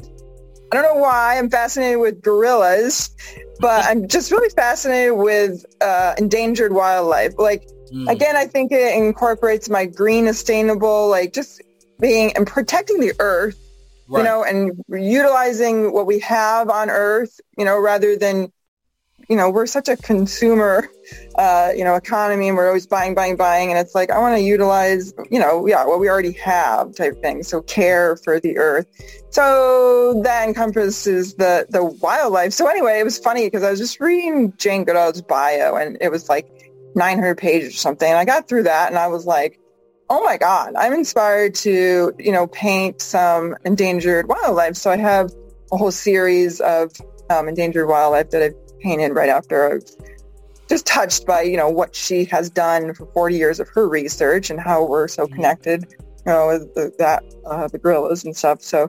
[0.70, 3.10] I don't know why I'm fascinated with gorillas,
[3.58, 7.38] but I'm just really fascinated with uh, endangered wildlife.
[7.38, 8.08] Like, mm.
[8.10, 11.62] again, I think it incorporates my green, sustainable, like just
[12.00, 13.58] being and protecting the earth,
[14.10, 14.20] Right.
[14.20, 18.50] you know, and utilizing what we have on earth, you know, rather than,
[19.28, 20.88] you know, we're such a consumer,
[21.36, 23.70] uh, you know, economy and we're always buying, buying, buying.
[23.70, 27.20] And it's like, I want to utilize, you know, yeah, what we already have type
[27.20, 27.42] thing.
[27.42, 28.86] So care for the earth.
[29.30, 32.54] So that encompasses the, the wildlife.
[32.54, 36.10] So anyway, it was funny because I was just reading Jane Goodall's bio and it
[36.10, 36.48] was like
[36.94, 38.08] 900 pages or something.
[38.08, 39.60] And I got through that and I was like,
[40.08, 44.76] oh my God, I'm inspired to, you know, paint some endangered wildlife.
[44.76, 45.30] So I have
[45.70, 46.92] a whole series of
[47.28, 49.96] um, endangered wildlife that I've painted right after I was
[50.68, 54.50] just touched by, you know, what she has done for 40 years of her research
[54.50, 55.84] and how we're so connected,
[56.26, 58.62] you know, with the, that, uh, the gorillas and stuff.
[58.62, 58.88] So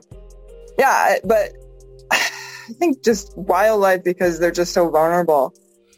[0.78, 1.52] yeah, but
[2.12, 5.54] I think just wildlife because they're just so vulnerable,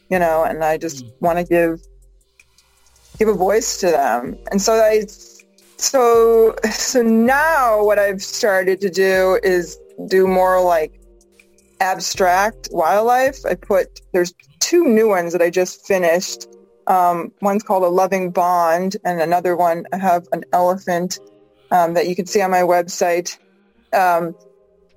[0.09, 1.11] you know, and I just Mm.
[1.19, 1.81] want to give
[3.19, 4.37] give a voice to them.
[4.51, 5.05] And so I,
[5.77, 9.77] so, so now what I've started to do is
[10.07, 10.91] do more like
[11.83, 13.45] abstract wildlife.
[13.45, 16.47] I put, there's two new ones that I just finished.
[16.87, 21.19] Um, one's called A Loving Bond and another one I have an elephant
[21.71, 23.37] um, that you can see on my website.
[23.93, 24.35] Um,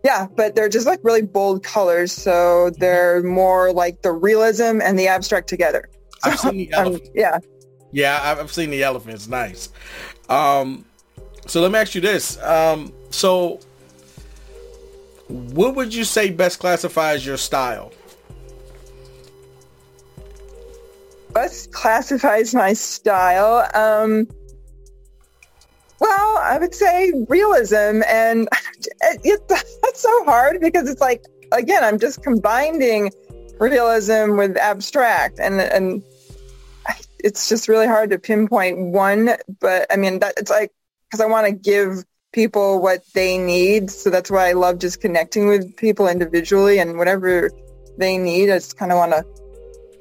[0.05, 2.13] yeah, but they're just like really bold colors.
[2.13, 5.89] So they're more like the realism and the abstract together.
[6.25, 7.11] I've seen the Um, elephant.
[7.15, 7.39] yeah.
[7.93, 9.27] Yeah, I've I've seen the elephants.
[9.29, 9.71] Nice.
[10.29, 10.85] Um,
[11.47, 12.41] so let me ask you this.
[12.43, 13.61] Um, so
[15.29, 17.93] what would you say best classifies your style?
[21.33, 23.69] Best classifies my style?
[23.75, 24.29] Um,
[26.01, 28.49] well, I would say realism, and
[29.03, 33.11] it, it, that's so hard because it's like again, I'm just combining
[33.59, 36.03] realism with abstract, and and
[37.19, 39.31] it's just really hard to pinpoint one.
[39.61, 40.73] But I mean, that it's like
[41.11, 42.05] because I want to give
[42.37, 46.99] people what they need, so that's why I love just connecting with people individually and
[46.99, 47.51] whatever
[47.97, 48.51] they need.
[48.51, 49.25] I just kind of want to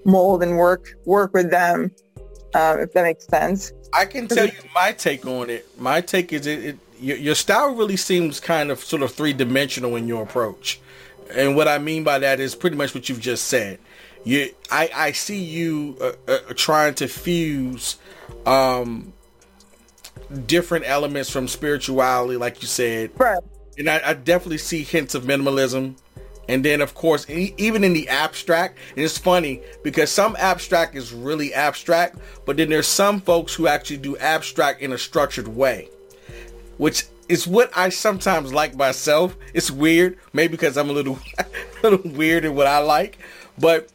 [0.06, 1.92] mold and work work with them,
[2.54, 3.72] um, if that makes sense.
[3.94, 5.66] I can tell you my take on it.
[5.80, 9.34] My take is it, it your, your style really seems kind of sort of three
[9.34, 10.82] dimensional in your approach,
[11.34, 13.80] and what I mean by that is pretty much what you've just said.
[14.26, 17.96] You, I, I see you uh, uh, trying to fuse
[18.46, 19.14] um,
[20.48, 23.40] different elements from spirituality, like you said, Right.
[23.78, 25.96] and I, I definitely see hints of minimalism.
[26.48, 30.96] And then, of course, e- even in the abstract, and it's funny because some abstract
[30.96, 35.48] is really abstract, but then there's some folks who actually do abstract in a structured
[35.48, 35.90] way,
[36.78, 39.36] which is what I sometimes like myself.
[39.56, 41.46] It's weird, maybe because I'm a little, a
[41.90, 43.18] little weird in what I like,
[43.58, 43.90] but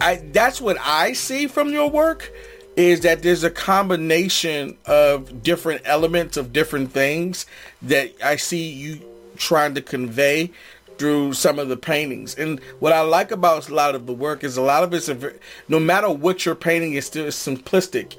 [0.00, 2.30] I that's what I see from your work
[2.76, 7.46] is that there's a combination of different elements of different things
[7.82, 9.00] that I see you
[9.36, 10.50] trying to convey
[10.98, 12.34] through some of the paintings.
[12.34, 15.08] And what I like about a lot of the work is a lot of it's
[15.08, 15.32] a
[15.68, 18.16] no matter what you're painting, it's still simplistic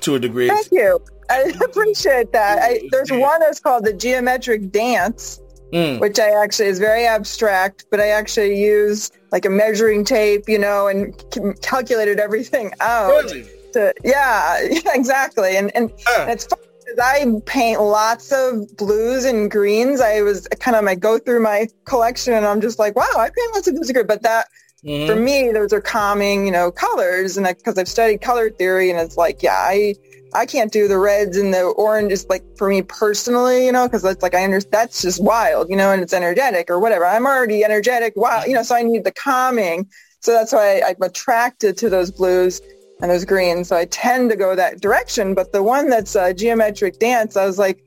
[0.00, 0.48] to a degree.
[0.48, 1.00] Thank you.
[1.30, 2.58] I appreciate that.
[2.62, 5.40] I, there's one that's called the geometric dance,
[5.72, 5.98] Mm.
[5.98, 10.60] which I actually is very abstract, but I actually use like a measuring tape, you
[10.60, 11.12] know, and
[11.60, 13.24] calculated everything out.
[13.24, 13.48] Really?
[13.76, 15.56] To, yeah, yeah, exactly.
[15.56, 16.22] And and, Huh.
[16.22, 20.00] and it's fun because I paint lots of blues and greens.
[20.00, 23.30] I was kind of I go through my collection and I'm just like, wow, I
[23.36, 24.08] paint lots of blues and greens.
[24.08, 24.46] But that
[24.84, 25.06] Mhm.
[25.06, 27.36] for me, those are calming, you know, colors.
[27.36, 29.94] And because I've studied color theory, and it's like, yeah, I
[30.32, 34.04] I can't do the reds and the oranges, like for me personally, you know, because
[34.04, 37.04] it's like I understand that's just wild, you know, and it's energetic or whatever.
[37.06, 39.88] I'm already energetic, wild, you know, so I need the calming.
[40.20, 42.60] So that's why I, I'm attracted to those blues
[43.00, 43.64] and those green.
[43.64, 45.34] So I tend to go that direction.
[45.34, 47.82] But the one that's a geometric dance, I was like,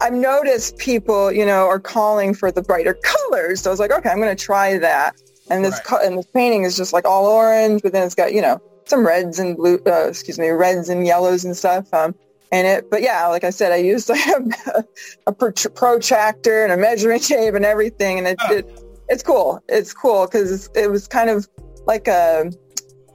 [0.00, 3.62] I've noticed people, you know, are calling for the brighter colors.
[3.62, 5.16] So I was like, okay, I'm going to try that.
[5.50, 5.84] And this Right.
[5.84, 8.60] co- and this painting is just like all orange, but then it's got you know
[8.86, 12.14] some reds and blue, uh, excuse me, reds and yellows and stuff um,
[12.50, 12.90] in it.
[12.90, 14.84] But yeah, like I said, I used like a,
[15.26, 18.54] a protractor and a measuring tape and everything, and it, Huh.
[18.54, 19.62] it it's cool.
[19.68, 21.46] It's cool because it was kind of
[21.86, 22.50] like a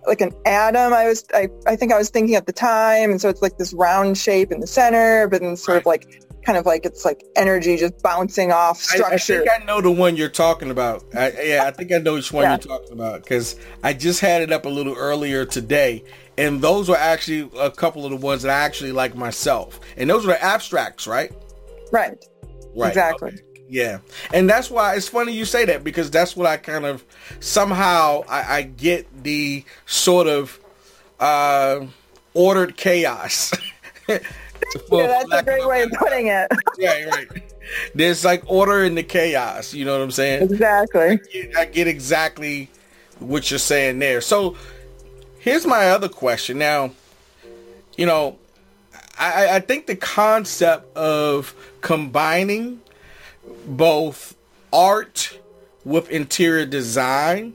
[0.08, 0.94] like an atom.
[0.94, 3.58] I was I, I think I was thinking at the time, and so it's like
[3.58, 7.04] this round shape in the center, but then sort of like kind of like it's
[7.06, 11.04] like energy just bouncing off I, I think I know the one you're talking about.
[11.14, 12.52] I, yeah, I think I know which one Yeah.
[12.52, 16.04] you're talking about because I just had it up a little earlier today,
[16.38, 20.10] and those were actually a couple of the ones that I actually like myself, and
[20.10, 21.32] those were the abstracts, right?
[21.92, 22.24] right.
[22.76, 22.90] Right.
[22.90, 23.30] Exactly.
[23.30, 23.42] okay.
[23.70, 24.00] Yeah,
[24.34, 27.06] and that's why it's funny you say that because that's what I kind of
[27.40, 30.60] somehow I, I get the sort of
[31.20, 31.86] uh,
[32.34, 33.52] ordered chaos.
[34.92, 36.52] Yeah, that's a great way of putting it.
[36.78, 37.28] yeah, right.
[37.96, 39.74] There's like order in the chaos.
[39.74, 40.44] You know what I'm saying?
[40.44, 41.20] exactly.
[41.32, 42.70] get- I get exactly
[43.20, 44.20] what you're saying there.
[44.20, 44.58] So
[45.40, 46.58] here's my other question.
[46.58, 46.92] Now,
[47.98, 48.38] you know,
[49.18, 52.82] I, I think the concept of combining
[53.66, 54.36] both
[54.72, 55.40] art
[55.86, 57.54] with interior design,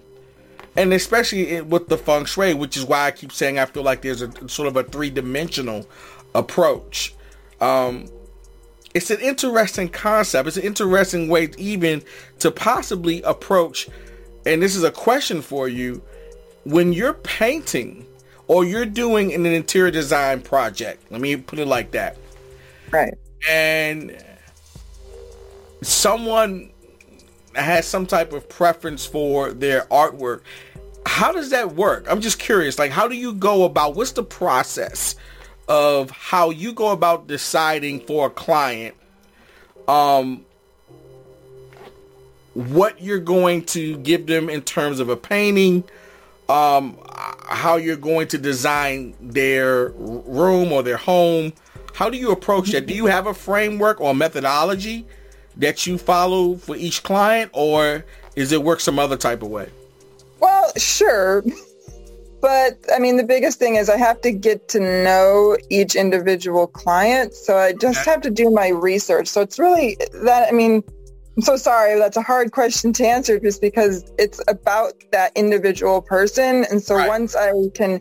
[0.77, 4.03] and especially with the feng shui, which is why I keep saying I feel like
[4.03, 5.87] there's a sort of a three dimensional
[6.35, 7.15] approach.
[7.61, 8.09] Um,
[8.95, 10.49] it's an interesting concept.
[10.49, 12.03] It's an interesting way even
[12.41, 13.89] to possibly approach.
[14.47, 16.03] And this is a question for you:
[16.65, 18.07] when you're painting
[18.47, 22.17] or you're doing an interior design project, let me put it like that,
[22.91, 23.15] Right.
[23.49, 24.17] and
[25.87, 26.71] someone
[27.55, 30.41] has some type of preference for their artwork,
[31.07, 32.07] how does that work?
[32.09, 32.79] I'm just curious.
[32.79, 33.95] Like, how do you go about?
[33.95, 35.17] What's the process
[35.69, 38.95] of how you go about deciding for a client,
[39.89, 40.45] um,
[42.55, 45.85] what you're going to give them in terms of a painting,
[46.49, 51.53] um, how you're going to design their room or their home.
[51.95, 52.87] How do you approach that?
[52.87, 55.07] Do you have a framework or methodology
[55.57, 58.05] that you follow for each client, or
[58.37, 59.69] is it work some other type of way?
[60.41, 61.45] Well, sure.
[62.41, 66.67] But I mean, the biggest thing is I have to get to know each individual
[66.67, 67.33] client.
[67.33, 69.29] So I just have to do my research.
[69.29, 70.85] So it's really that, I mean,
[71.37, 71.99] I'm so sorry.
[71.99, 76.67] That's a hard question to answer just because it's about that individual person.
[76.71, 77.09] And so right.
[77.09, 78.01] once I can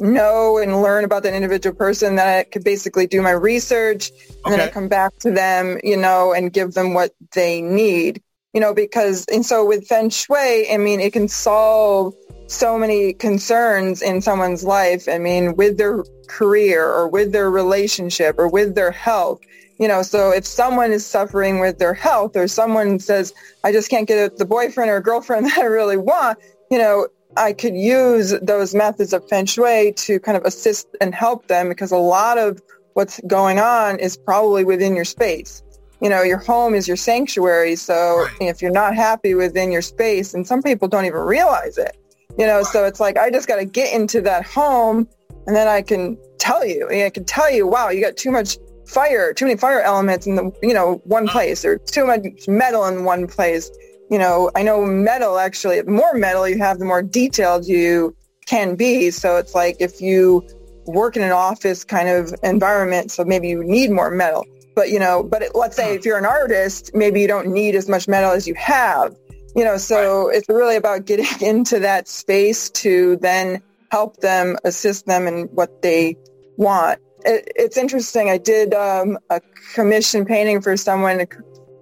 [0.00, 4.10] know and learn about that individual person, that I could basically do my research
[4.44, 4.56] and okay.
[4.56, 8.60] then I come back to them, you know, and give them what they need, you
[8.60, 12.14] know, because, and so with Feng Shui, I mean, it can solve
[12.46, 15.08] so many concerns in someone's life.
[15.08, 19.40] I mean, with their career or with their relationship or with their health.
[19.78, 23.90] You know, so if someone is suffering with their health or someone says, I just
[23.90, 26.38] can't get the boyfriend or girlfriend that I really want,
[26.70, 31.14] you know, I could use those methods of feng shui to kind of assist and
[31.14, 32.60] help them because a lot of
[32.94, 35.62] what's going on is probably within your space.
[36.00, 37.76] You know, your home is your sanctuary.
[37.76, 38.36] So right.
[38.40, 41.96] if you're not happy within your space, and some people don't even realize it,
[42.38, 42.66] you know, right.
[42.66, 45.08] so it's like, I just got to get into that home
[45.46, 48.58] and then I can tell you, I can tell you, wow, you got too much
[48.86, 52.84] fire, too many fire elements in the, you know, one place or too much metal
[52.86, 53.70] in one place.
[54.10, 58.14] You know, I know metal actually, the more metal you have, the more detailed you
[58.46, 59.10] can be.
[59.10, 60.46] So it's like if you
[60.86, 64.46] work in an office kind of environment, so maybe you need more metal.
[64.76, 67.74] But, you know, but it, let's say if you're an artist, maybe you don't need
[67.74, 69.16] as much metal as you have.
[69.56, 70.36] You know, so right.
[70.36, 75.82] it's really about getting into that space to then help them, assist them in what
[75.82, 76.16] they
[76.56, 78.30] want it, it's interesting.
[78.30, 79.40] I did um, a
[79.74, 81.26] commission painting for someone,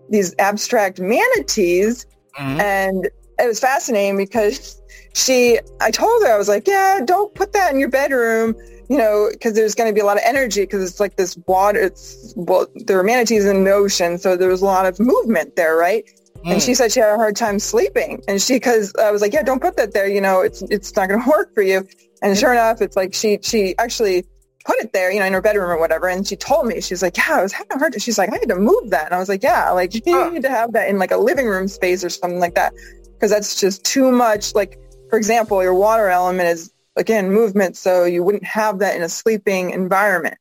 [0.09, 2.07] these abstract manatees,
[2.37, 2.61] mm-hmm.
[2.61, 4.81] and it was fascinating because
[5.15, 8.55] she, I told her, I was like, yeah, don't put that in your bedroom,
[8.89, 11.37] you know, because there's going to be a lot of energy because it's like this
[11.47, 14.99] water, it's, well, there are manatees in the ocean, so there was a lot of
[15.01, 16.05] movement there, right?
[16.45, 16.53] Mm.
[16.53, 16.77] And she mm.
[16.77, 18.23] said she had a hard time sleeping.
[18.29, 20.09] And she, cause I was like, yeah, don't put that there.
[20.09, 21.87] You know, it's, it's not going to work for you.
[22.23, 24.25] And sure enough, it's like she, she actually
[24.65, 26.09] put it there, you know, in her bedroom or whatever.
[26.09, 28.01] And she told me, she's like, yeah, I was having a hard.
[28.01, 29.07] She's like, I had to move that.
[29.07, 31.47] And I was like, yeah, like you need to have that in like a living
[31.47, 32.73] room space or something like that.
[33.21, 34.55] Cause that's just too much.
[34.55, 37.77] Like, for example, your water element is again, movement.
[37.77, 40.39] So you wouldn't have that in a sleeping environment.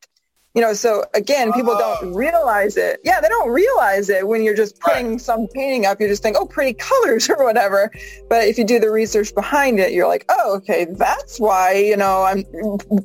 [0.53, 2.13] You know, so again, people don't oh.
[2.13, 2.99] realize it.
[3.03, 5.21] Yeah, they don't realize it when you're just putting right.
[5.21, 5.99] some painting up.
[5.99, 7.91] You just think, oh, pretty colors or whatever.
[8.29, 11.97] But if you do the research behind it, you're like, oh, okay, that's why, you
[11.97, 12.43] know, I'm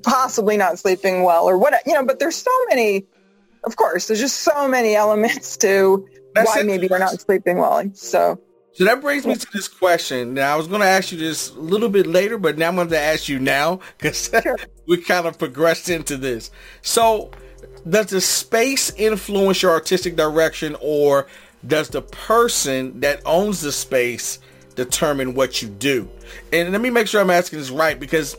[0.03, 3.07] possibly not sleeping well or what, you know, but there's so many,
[3.65, 7.91] of course, there's just so many elements to that's why maybe we're not sleeping well.
[7.95, 8.41] So.
[8.73, 10.35] So that brings me to this question.
[10.35, 12.77] Now, I was going to ask you this a little bit later, but now I'm
[12.77, 14.57] going to ask you now because sure.
[14.89, 16.51] we kind of progressed into this.
[16.83, 17.31] So,
[17.89, 21.27] does the space influence your artistic direction, or
[21.67, 24.39] does the person that owns the space
[24.75, 26.09] determine what you do?
[26.53, 28.37] And let me make sure I'm asking this right because,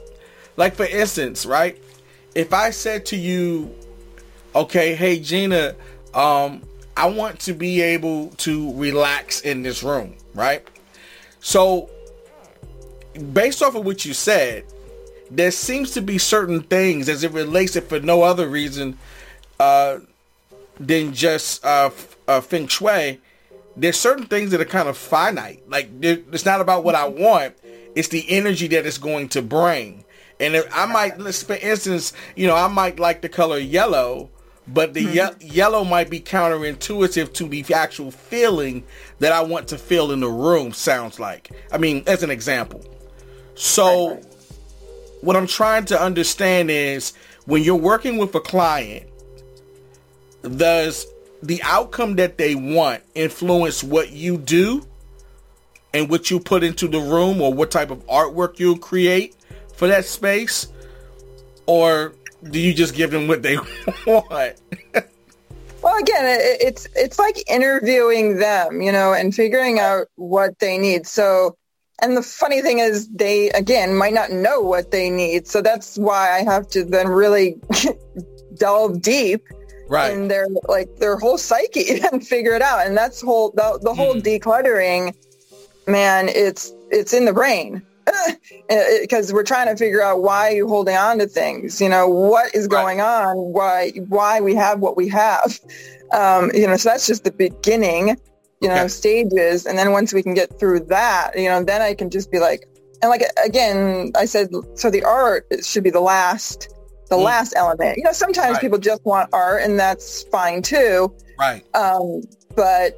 [0.58, 1.82] like, for instance, right?
[2.36, 3.74] If I said to you,
[4.56, 5.76] okay, hey, Gina,
[6.14, 6.64] um,
[6.98, 10.68] I want to be able to relax in this room, right?
[11.42, 11.90] So,
[13.34, 14.66] based off of what you said,
[15.32, 18.98] there seems to be certain things as it relates, it for no other reason
[19.60, 20.00] uh,
[20.80, 21.90] than just uh,
[22.28, 23.20] uh, feng shui,
[23.76, 25.70] there's certain things that are kind of finite.
[25.70, 27.56] Like, it's not about what I want,
[27.96, 30.04] it's the energy that it's going to bring.
[30.40, 34.30] And if I might, let's for instance, you know, I might like the color yellow,
[34.68, 35.42] but the mm-hmm.
[35.42, 38.84] ye- yellow might be counterintuitive to the actual feeling
[39.20, 41.50] that I want to feel in the room sounds like.
[41.72, 42.86] I mean, as an example.
[43.56, 44.22] So,
[45.22, 47.14] what I'm trying to understand is
[47.46, 49.06] when you're working with a client,
[50.58, 51.06] does
[51.44, 54.86] the outcome that they want influence what you do
[55.94, 59.36] and what you put into the room or what type of artwork you'll create
[59.76, 60.68] for that space?
[61.66, 62.14] Or
[62.44, 63.58] do you just give them what they
[64.08, 64.62] want?
[65.82, 66.26] well, again,
[66.62, 71.06] it's it's like interviewing them, you know, and figuring out what they need.
[71.06, 71.58] So,
[72.02, 75.48] and the funny thing is, they again might not know what they need.
[75.48, 77.60] So that's why I have to then really
[78.58, 79.44] delve deep
[79.90, 80.14] right.
[80.14, 82.86] in their like their whole psyche and figure it out.
[82.86, 84.22] And that's whole the, the whole mm.
[84.22, 85.14] decluttering,
[85.88, 86.30] man.
[86.30, 87.84] It's it's in the brain.
[89.02, 91.80] because we're trying to figure out why you're holding on to things.
[91.80, 93.26] You know, what is going right.
[93.26, 93.38] on?
[93.38, 95.60] Why why we have what we have?
[96.12, 98.18] Um, you know, so that's just the beginning.
[98.62, 98.88] You know, okay.
[98.90, 102.30] stages, and then once we can get through that, you know, then I can just
[102.30, 102.68] be like,
[103.02, 106.68] and like again, I said, so the art should be the last,
[107.10, 107.24] the mm.
[107.24, 107.98] last element.
[107.98, 108.62] You know, sometimes right.
[108.62, 111.16] people just want art, and that's fine too.
[111.40, 111.64] Right.
[111.74, 112.22] Um,
[112.56, 112.96] but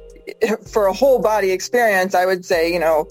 [0.68, 3.06] for a whole body experience, I would say, you know,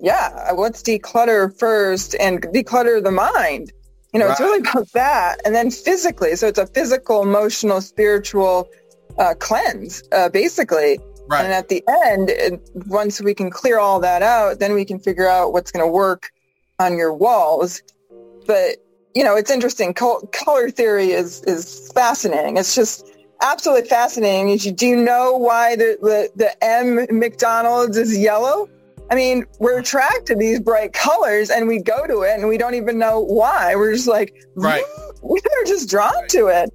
[0.00, 3.72] yeah, let's declutter first and declutter the mind.
[4.12, 4.32] You know, right.
[4.32, 5.40] it's really about that.
[5.44, 6.36] And then physically.
[6.36, 8.68] So it's a physical, emotional, spiritual
[9.18, 11.00] uh, cleanse, uh, basically.
[11.28, 11.44] Right.
[11.44, 14.98] And at the end, it, once we can clear all that out, then we can
[14.98, 16.30] figure out what's going to work
[16.78, 17.82] on your walls.
[18.46, 18.76] But,
[19.14, 19.92] you know, it's interesting.
[19.92, 22.56] Col- color theory is, is fascinating.
[22.56, 23.10] It's just
[23.42, 24.74] absolutely fascinating.
[24.74, 28.68] Do you know why the, the, the M McDonald's is yellow?
[29.10, 32.58] I mean, we're attracted to these bright colors and we go to it and we
[32.58, 33.76] don't even know why.
[33.76, 34.82] We're just like, right.
[34.86, 35.12] Hmm?
[35.22, 36.28] we're just drawn right.
[36.30, 36.70] to it.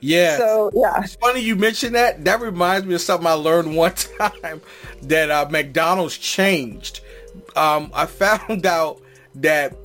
[0.00, 0.38] Yeah.
[0.38, 1.02] So, yeah.
[1.02, 2.24] It's funny you mentioned that.
[2.24, 4.60] That reminds me of something I learned one time
[5.02, 7.00] that uh, McDonald's changed.
[7.56, 9.00] Um, I found out
[9.36, 9.76] that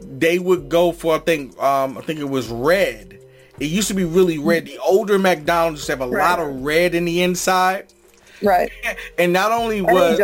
[0.00, 3.20] they would go for, I think, um, I think it was red.
[3.60, 4.66] It used to be really red.
[4.66, 6.38] The older McDonald's have a right.
[6.38, 7.92] lot of red in the inside.
[8.42, 8.70] Right.
[9.18, 10.20] And not only was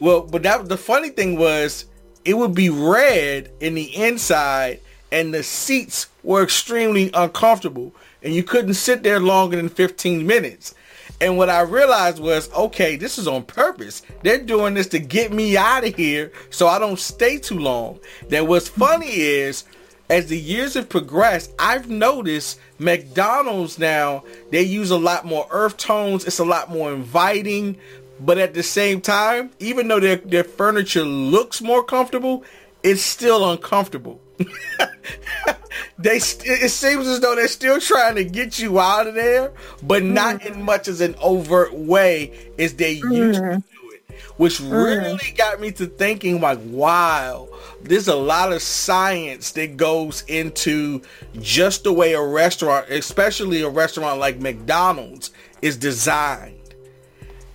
[0.00, 1.86] well, but that the funny thing was
[2.24, 4.80] it would be red in the inside
[5.10, 7.92] and the seats were extremely uncomfortable
[8.22, 10.74] and you couldn't sit there longer than 15 minutes.
[11.20, 14.02] And what I realized was, okay, this is on purpose.
[14.22, 17.98] They're doing this to get me out of here so I don't stay too long.
[18.28, 19.64] That what's funny is
[20.10, 25.76] as the years have progressed, I've noticed McDonald's now, they use a lot more earth
[25.76, 26.24] tones.
[26.24, 27.76] It's a lot more inviting.
[28.20, 32.44] But at the same time, even though their, their furniture looks more comfortable,
[32.82, 34.20] it's still uncomfortable.
[35.98, 39.52] they it seems as though they're still trying to get you out of there,
[39.82, 40.54] but not mm.
[40.54, 43.16] in much as an overt way as they mm.
[43.16, 43.64] used to mm.
[43.72, 44.02] do it.
[44.36, 44.70] Which mm.
[44.70, 47.48] really got me to thinking like, wow,
[47.82, 51.02] there's a lot of science that goes into
[51.40, 55.30] just the way a restaurant, especially a restaurant like McDonald's,
[55.62, 56.54] is designed.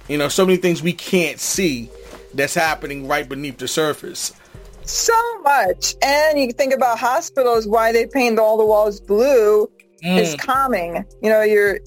[0.07, 1.89] You know, so many things we can't see
[2.34, 4.34] that's happening right beneath the surface.
[4.86, 5.95] So much.
[6.01, 9.69] And you think about hospitals, why they paint all the walls blue
[10.03, 10.17] mm.
[10.17, 11.05] is calming.
[11.21, 11.79] You know, you're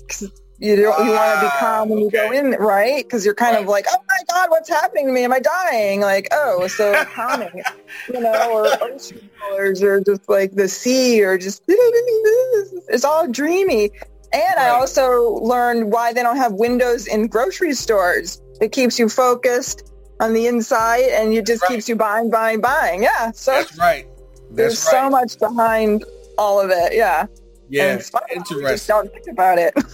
[0.59, 2.28] you don't you want to be calm when you okay.
[2.28, 3.05] go in, right?
[3.05, 3.62] Because you're kind right.
[3.62, 5.24] of like, oh my god, what's happening to me?
[5.24, 6.01] Am I dying?
[6.01, 7.62] Like, oh, so calming,
[8.12, 13.90] you know, or ocean colors, or just like the sea, or just it's all dreamy.
[14.32, 14.66] And right.
[14.66, 18.40] I also learned why they don't have windows in grocery stores.
[18.61, 21.73] It keeps you focused on the inside, and it just right.
[21.73, 23.03] keeps you buying, buying, buying.
[23.03, 24.07] Yeah, so that's right.
[24.51, 25.03] That's there's right.
[25.03, 26.05] so much behind
[26.39, 26.95] all of it.
[26.95, 27.27] Yeah.
[27.69, 28.27] Yeah, and it's funny.
[28.31, 28.67] interesting.
[28.67, 29.75] Just don't think about it.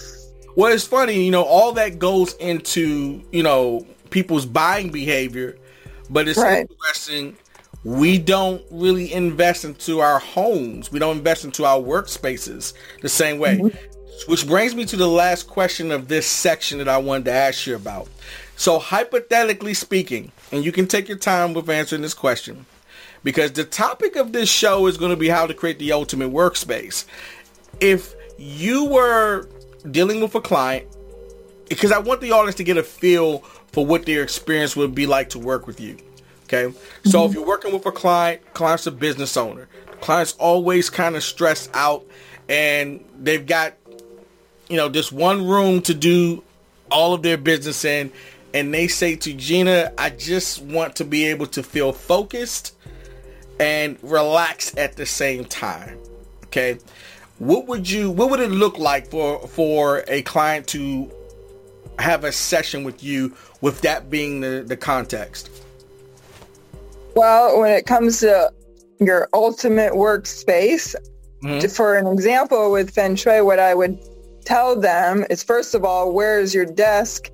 [0.55, 5.57] Well, it's funny, you know, all that goes into, you know, people's buying behavior,
[6.11, 6.68] but it's right.
[6.70, 7.37] interesting.
[7.85, 10.93] We don't really invest into our homes.
[10.93, 13.59] We don't invest into our workspaces the same way.
[13.59, 14.31] Mm-hmm.
[14.31, 17.66] Which brings me to the last question of this section that I wanted to ask
[17.66, 18.09] you about.
[18.63, 22.65] So, hypothetically speaking, and you can take your time with answering this question,
[23.25, 26.31] because the topic of this show is going to be how to create the ultimate
[26.31, 27.05] workspace.
[27.81, 29.49] If you were
[29.91, 30.87] dealing with a client
[31.69, 33.39] because I want the audience to get a feel
[33.73, 35.97] for what their experience would be like to work with you.
[36.45, 36.67] Okay.
[36.67, 37.11] Mm-hmm.
[37.11, 39.67] So if you're working with a client, client's a business owner.
[39.91, 42.05] The client's always kind of stressed out
[42.49, 43.75] and they've got,
[44.69, 46.45] you know, this one room to do
[46.93, 48.13] all of their business in.
[48.55, 52.76] And they say to Gina, I just want to be able to feel focused
[53.59, 55.98] and relaxed at the same time.
[56.44, 56.78] Okay
[57.42, 61.11] what would you what would it look like for for a client to
[61.98, 65.50] have a session with you with that being the, the context
[67.16, 68.48] well when it comes to
[69.00, 70.94] your ultimate workspace
[71.42, 71.66] mm-hmm.
[71.66, 73.98] for an example with feng shui what i would
[74.44, 77.28] tell them is first of all where is your desk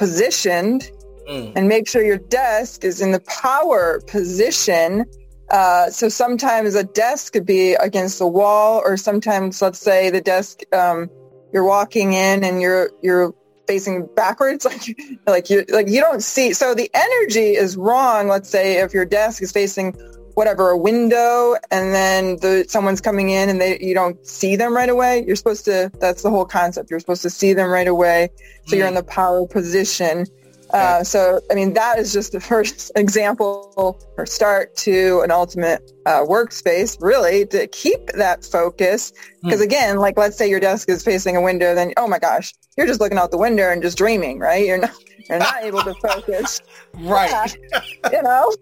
[0.00, 0.90] positioned
[1.28, 1.52] mm.
[1.54, 5.04] and make sure your desk is in the power position
[5.50, 10.20] uh, so sometimes a desk could be against the wall, or sometimes, let's say, the
[10.20, 11.10] desk um,
[11.52, 13.34] you're walking in and you're you're
[13.66, 14.96] facing backwards, like
[15.26, 16.52] like you like you don't see.
[16.52, 18.28] So the energy is wrong.
[18.28, 19.96] Let's say if your desk is facing
[20.34, 24.74] whatever a window, and then the someone's coming in and they you don't see them
[24.74, 25.24] right away.
[25.26, 25.90] You're supposed to.
[26.00, 26.90] That's the whole concept.
[26.90, 28.30] You're supposed to see them right away,
[28.66, 28.78] so mm.
[28.78, 30.26] you're in the power position.
[30.72, 35.92] Uh, so, I mean, that is just the first example or start to an ultimate
[36.06, 39.12] uh, workspace, really, to keep that focus.
[39.42, 39.64] Because hmm.
[39.64, 42.86] again, like let's say your desk is facing a window, then oh my gosh, you're
[42.86, 44.66] just looking out the window and just dreaming, right?
[44.66, 44.94] You're not
[45.30, 46.60] you're not able to focus,
[46.94, 47.56] right?
[47.72, 48.54] Yeah, you know,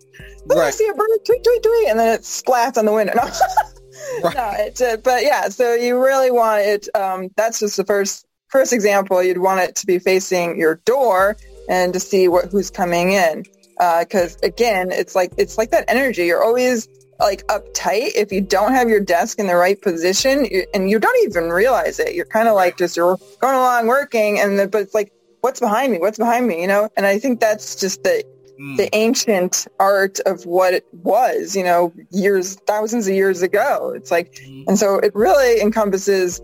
[0.47, 0.59] right.
[0.59, 3.14] I see a bird, tweet, tweet, tweet, and then it splats on the window.
[3.14, 3.23] No.
[4.23, 4.35] right.
[4.35, 6.89] no, it, uh, but yeah, so you really want it.
[6.95, 9.23] Um, that's just the first first example.
[9.23, 11.37] You'd want it to be facing your door
[11.69, 13.45] and to see what who's coming in.
[14.01, 16.27] Because uh, again, it's like it's like that energy.
[16.27, 16.89] You're always
[17.19, 20.99] like uptight if you don't have your desk in the right position, you, and you
[20.99, 22.14] don't even realize it.
[22.14, 25.61] You're kind of like just you're going along working, and the, but it's like, what's
[25.61, 25.99] behind me?
[25.99, 26.61] What's behind me?
[26.61, 26.89] You know.
[26.97, 28.24] And I think that's just the
[28.61, 28.76] mm.
[28.76, 31.57] the ancient art of what it was.
[31.57, 33.93] You know, years, thousands of years ago.
[33.95, 34.64] It's like, mm.
[34.68, 36.41] and so it really encompasses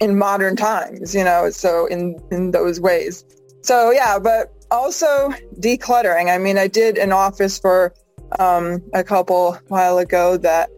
[0.00, 1.14] in modern times.
[1.14, 3.24] You know, so in in those ways.
[3.62, 6.34] So yeah, but also decluttering.
[6.34, 7.94] I mean, I did an office for
[8.38, 10.70] um, a couple while ago that,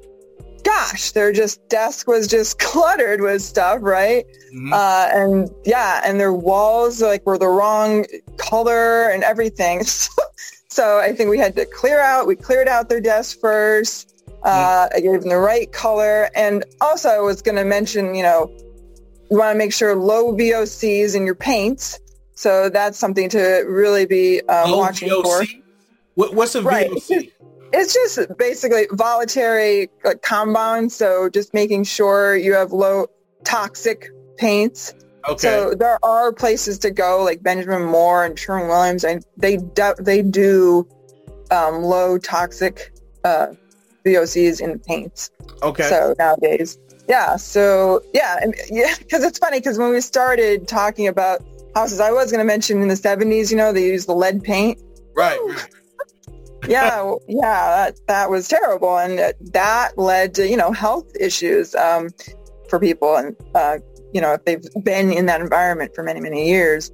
[0.67, 4.27] gosh, their just desk was just cluttered with stuff, right?
[4.55, 4.73] Mm-hmm.
[4.73, 8.05] Uh, and yeah, and their walls like were the wrong
[8.37, 9.83] color and everything.
[10.69, 12.27] so I think we had to clear out.
[12.27, 14.13] We cleared out their desk first.
[14.43, 14.97] Uh, mm-hmm.
[14.97, 18.51] I gave them the right color, and also I was going to mention, you know,
[19.31, 21.99] you want to make sure low VOCs in your paints
[22.37, 25.23] so that's something to really be um, watching VOC?
[25.23, 25.45] for.
[26.15, 26.91] What, what's a right.
[26.91, 27.33] VOC?
[27.73, 30.93] It's just basically voluntary like, compound.
[30.93, 33.07] So just making sure you have low
[33.45, 34.95] toxic paints.
[35.29, 35.39] Okay.
[35.39, 39.95] So there are places to go like Benjamin Moore and Sherwin Williams, and they do,
[39.99, 40.87] they do
[41.51, 42.93] um, low toxic
[43.25, 43.49] uh,
[44.05, 45.31] VOCs in paints.
[45.63, 45.89] Okay.
[45.89, 47.37] So nowadays, yeah.
[47.37, 51.43] So yeah, and, yeah, because it's funny because when we started talking about
[51.77, 52.01] houses.
[52.01, 54.79] I was going to mention in the 70s, you know, they used the lead paint.
[55.15, 55.39] Right.
[56.69, 58.99] Yeah, yeah, that, that was terrible.
[58.99, 62.11] And that led to, you know, health issues um,
[62.69, 63.17] for people.
[63.17, 63.79] And, uh,
[64.13, 66.91] you know, if they've been in that environment for many, many years.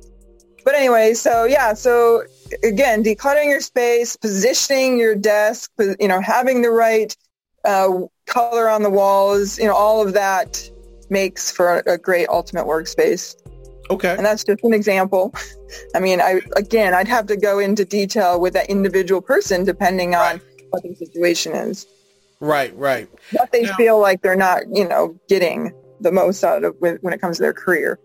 [0.64, 2.24] But anyway, so yeah, so
[2.62, 7.16] again, decluttering your space, positioning your desk, you know, having the right
[7.64, 10.70] uh, color on the walls, you know, all of that
[11.10, 13.36] makes for a great ultimate workspace.
[13.92, 14.14] Okay.
[14.16, 15.34] And that's just an example.
[15.94, 20.14] I mean, I again, I'd have to go into detail with that individual person depending
[20.14, 20.42] on right.
[20.70, 21.86] what the situation is.
[22.40, 23.08] Right, right.
[23.32, 26.98] What they now, feel like they're not, you know, getting the most out of when,
[27.12, 28.00] it comes to their career.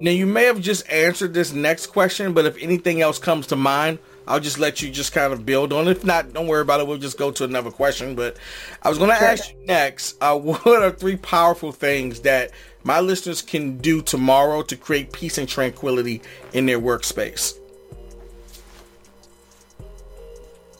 [0.00, 3.56] Now, you may have just answered this next question, but if anything else comes to
[3.56, 5.88] mind, I'll just let you just kind of build on.
[5.88, 6.86] If not, don't worry about it.
[6.86, 8.14] We'll just go to another question.
[8.14, 8.36] But
[8.82, 12.50] I was going to ask you next, uh, what are three powerful things that
[12.88, 16.22] my listeners can do tomorrow to create peace and tranquility
[16.54, 17.52] in their workspace?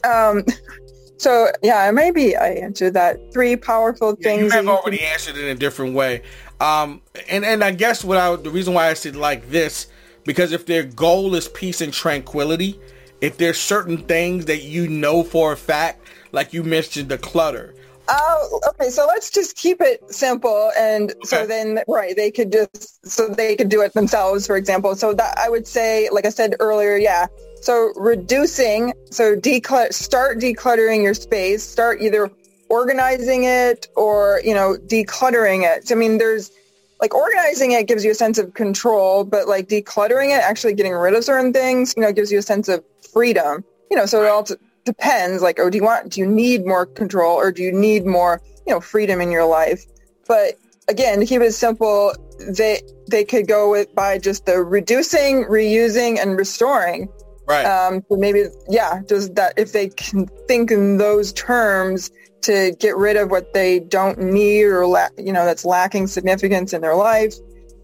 [0.03, 0.43] Um,
[1.17, 3.31] so yeah, maybe I answered that.
[3.31, 4.41] Three powerful things.
[4.41, 5.13] you have already can...
[5.13, 6.23] answered it in a different way.
[6.59, 9.85] Um, and and I guess what I the reason why I said like this
[10.23, 12.79] because if their goal is peace and tranquility,
[13.21, 17.75] if there's certain things that you know for a fact, like you mentioned the clutter,
[18.11, 18.89] Oh, okay.
[18.89, 21.19] So let's just keep it simple, and okay.
[21.23, 22.15] so then, right?
[22.15, 24.95] They could just so they could do it themselves, for example.
[24.95, 27.27] So that I would say, like I said earlier, yeah.
[27.61, 31.61] So reducing, so declutter, start decluttering your space.
[31.61, 32.31] Start either
[32.69, 35.91] organizing it or you know decluttering it.
[35.91, 36.51] I mean, there's
[36.99, 40.93] like organizing it gives you a sense of control, but like decluttering it, actually getting
[40.93, 42.83] rid of certain things, you know, gives you a sense of
[43.13, 43.63] freedom.
[43.91, 44.45] You know, so it all
[44.89, 48.05] depends like oh do you want do you need more control or do you need
[48.05, 49.85] more you know freedom in your life?
[50.27, 50.55] But
[50.87, 56.19] again to keep it simple they they could go with by just the reducing reusing
[56.19, 57.07] and restoring.
[57.47, 57.65] Right.
[57.65, 62.09] Um so maybe yeah just that if they can think in those terms
[62.41, 66.73] to get rid of what they don't need or la- you know that's lacking significance
[66.73, 67.35] in their life.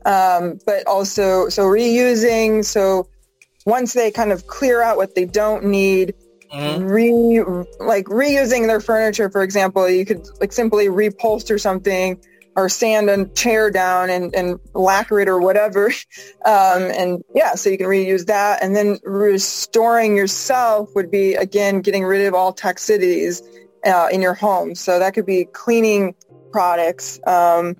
[0.06, 3.08] Um, but also so reusing so
[3.66, 6.14] once they kind of clear out what they don't need
[6.56, 6.86] mm-hmm.
[6.86, 7.40] re
[7.80, 12.20] like reusing their furniture for example you could like simply repolster something
[12.56, 15.92] or sand a chair down and, and lacquer it or whatever.
[16.46, 18.62] Um, and yeah so you can reuse that.
[18.62, 23.42] And then restoring yourself would be again getting rid of all toxicities
[23.84, 24.76] uh, in your home.
[24.76, 26.14] So that could be cleaning
[26.52, 27.76] products um,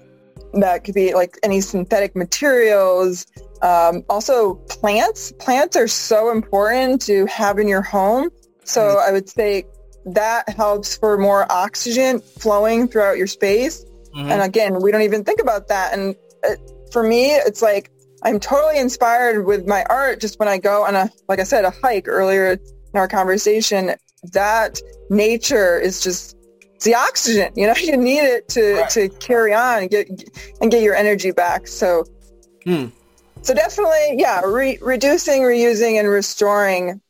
[0.54, 3.28] that could be like any synthetic materials.
[3.62, 5.32] Um, also plants.
[5.34, 8.30] Plants are so important to have in your home
[8.68, 9.00] so.
[9.00, 9.66] I would say
[10.06, 13.84] that helps for more oxygen flowing throughout your space.
[14.16, 14.32] Mm-hmm.
[14.32, 15.94] And again, we don't even think about that.
[15.94, 16.16] And
[16.48, 16.56] uh,
[16.92, 17.92] for me, it's like
[18.24, 21.66] I'm totally inspired with my art just when I go on a, like I said,
[21.66, 22.60] a hike earlier in
[23.00, 23.92] our conversation.
[24.32, 26.36] That nature is just
[26.76, 27.52] it's the oxygen.
[27.56, 28.90] You know, you need it to right.
[28.92, 30.08] to carry on and get
[30.62, 31.68] and get your energy back.
[31.68, 32.06] So,
[32.64, 32.86] hmm.
[33.42, 37.02] so definitely, yeah, re- reducing, reusing, and restoring.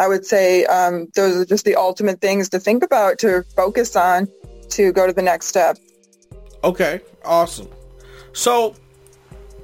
[0.00, 3.94] I would say um, those are just the ultimate things to think about, to focus
[3.96, 4.28] on,
[4.70, 5.76] to go to the next step.
[6.64, 7.68] Okay, awesome.
[8.32, 8.74] So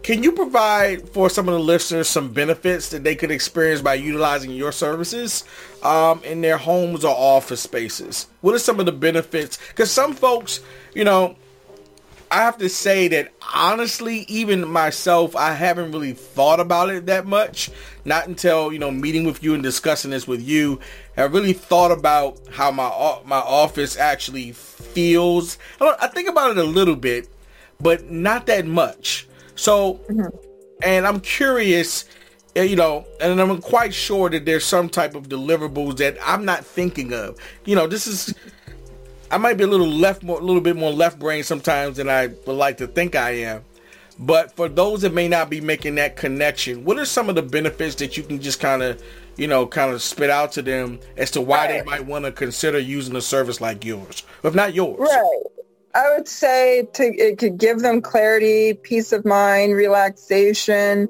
[0.02, 3.94] can you provide for some of the listeners some benefits that they could experience by
[3.94, 5.42] utilizing your services
[5.82, 8.26] um, in their homes or office spaces?
[8.42, 9.58] What are some of the benefits?
[9.70, 10.60] Because some folks,
[10.94, 11.36] you know,
[12.30, 17.26] I have to say that honestly, even myself, I haven't really thought about it that
[17.26, 17.70] much.
[18.04, 20.80] Not until you know meeting with you and discussing this with you,
[21.16, 25.58] I really thought about how my my office actually feels.
[25.80, 27.28] I think about it a little bit,
[27.80, 29.28] but not that much.
[29.54, 30.26] So, mm-hmm.
[30.82, 32.04] and I'm curious,
[32.54, 36.44] eh, you know, and I'm quite sure that there's some type of deliverables that I'm
[36.44, 37.38] not thinking of.
[37.64, 38.34] You know, this is.
[39.30, 42.08] I might be a little left, more, a little bit more left brain sometimes than
[42.08, 43.64] I would like to think I am.
[44.18, 47.42] But for those that may not be making that connection, what are some of the
[47.42, 49.02] benefits that you can just kind of,
[49.36, 52.32] you know, kind of spit out to them as to why they might want to
[52.32, 54.98] consider using a service like yours, if not yours?
[54.98, 55.42] Right.
[55.94, 61.08] I would say to it could give them clarity, peace of mind, relaxation.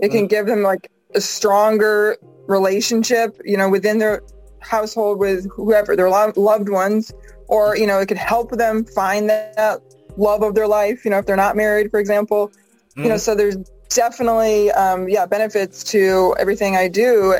[0.00, 0.30] It can mm.
[0.30, 2.16] give them like a stronger
[2.46, 4.22] relationship, you know, within their
[4.60, 7.12] household with whoever their loved ones,
[7.48, 9.80] or you know, it could help them find that
[10.16, 11.04] love of their life.
[11.04, 12.52] You know, if they're not married, for example,
[12.96, 13.02] mm.
[13.02, 13.20] you know, mm.
[13.20, 13.56] so there's
[13.88, 17.34] definitely um, yeah benefits to everything I do.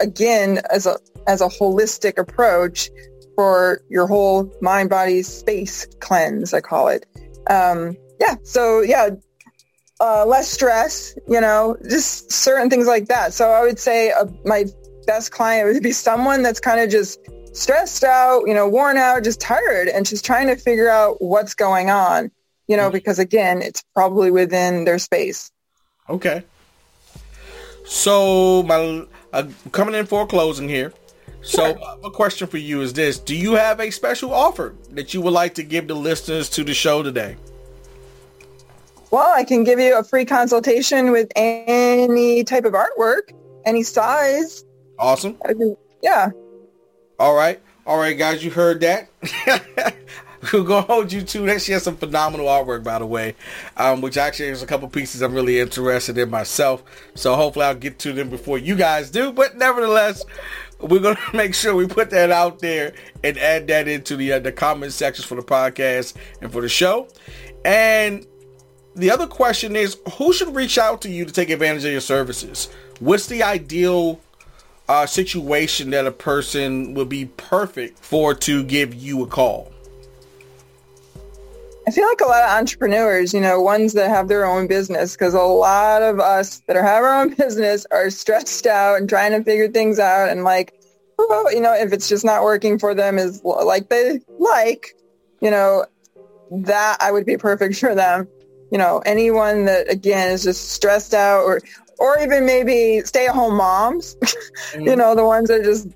[0.00, 2.90] Again, as a as a holistic approach
[3.34, 7.06] for your whole mind, body, space cleanse, I call it.
[7.48, 8.36] Um, yeah.
[8.44, 9.10] So yeah,
[10.00, 13.32] uh, less stress, you know, just certain things like that.
[13.32, 14.66] So I would say uh, my
[15.06, 17.18] best client would be someone that's kind of just
[17.54, 21.54] stressed out, you know, worn out, just tired and she's trying to figure out what's
[21.54, 22.30] going on,
[22.66, 22.92] you know, mm-hmm.
[22.92, 25.50] because again, it's probably within their space.
[26.08, 26.44] Okay.
[27.86, 30.92] So my uh, coming in for a closing here.
[31.42, 31.98] So, sure.
[32.02, 35.34] a question for you is this: Do you have a special offer that you would
[35.34, 37.36] like to give the listeners to the show today?
[39.10, 43.32] Well, I can give you a free consultation with any type of artwork,
[43.66, 44.64] any size.
[44.98, 45.36] Awesome.
[46.02, 46.30] Yeah.
[47.18, 47.60] All right.
[47.86, 49.08] All right, guys, you heard that.
[50.52, 51.62] We're gonna hold you to that.
[51.62, 53.34] She has some phenomenal artwork, by the way,
[53.76, 56.82] um, which actually is a couple pieces I'm really interested in myself.
[57.14, 59.32] So hopefully I'll get to them before you guys do.
[59.32, 60.24] But nevertheless,
[60.80, 64.38] we're gonna make sure we put that out there and add that into the uh,
[64.40, 67.08] the comment sections for the podcast and for the show.
[67.64, 68.26] And
[68.96, 72.00] the other question is, who should reach out to you to take advantage of your
[72.00, 72.68] services?
[72.98, 74.20] What's the ideal
[74.88, 79.72] uh, situation that a person would be perfect for to give you a call?
[81.86, 85.12] I feel like a lot of entrepreneurs, you know, ones that have their own business,
[85.12, 89.08] because a lot of us that are have our own business are stressed out and
[89.08, 90.74] trying to figure things out, and like,
[91.18, 94.96] well, you know, if it's just not working for them is like they like,
[95.40, 95.84] you know,
[96.50, 98.28] that I would be perfect for them.
[98.70, 101.60] You know, anyone that again is just stressed out, or
[101.98, 104.80] or even maybe stay at home moms, mm-hmm.
[104.86, 105.88] you know, the ones that are just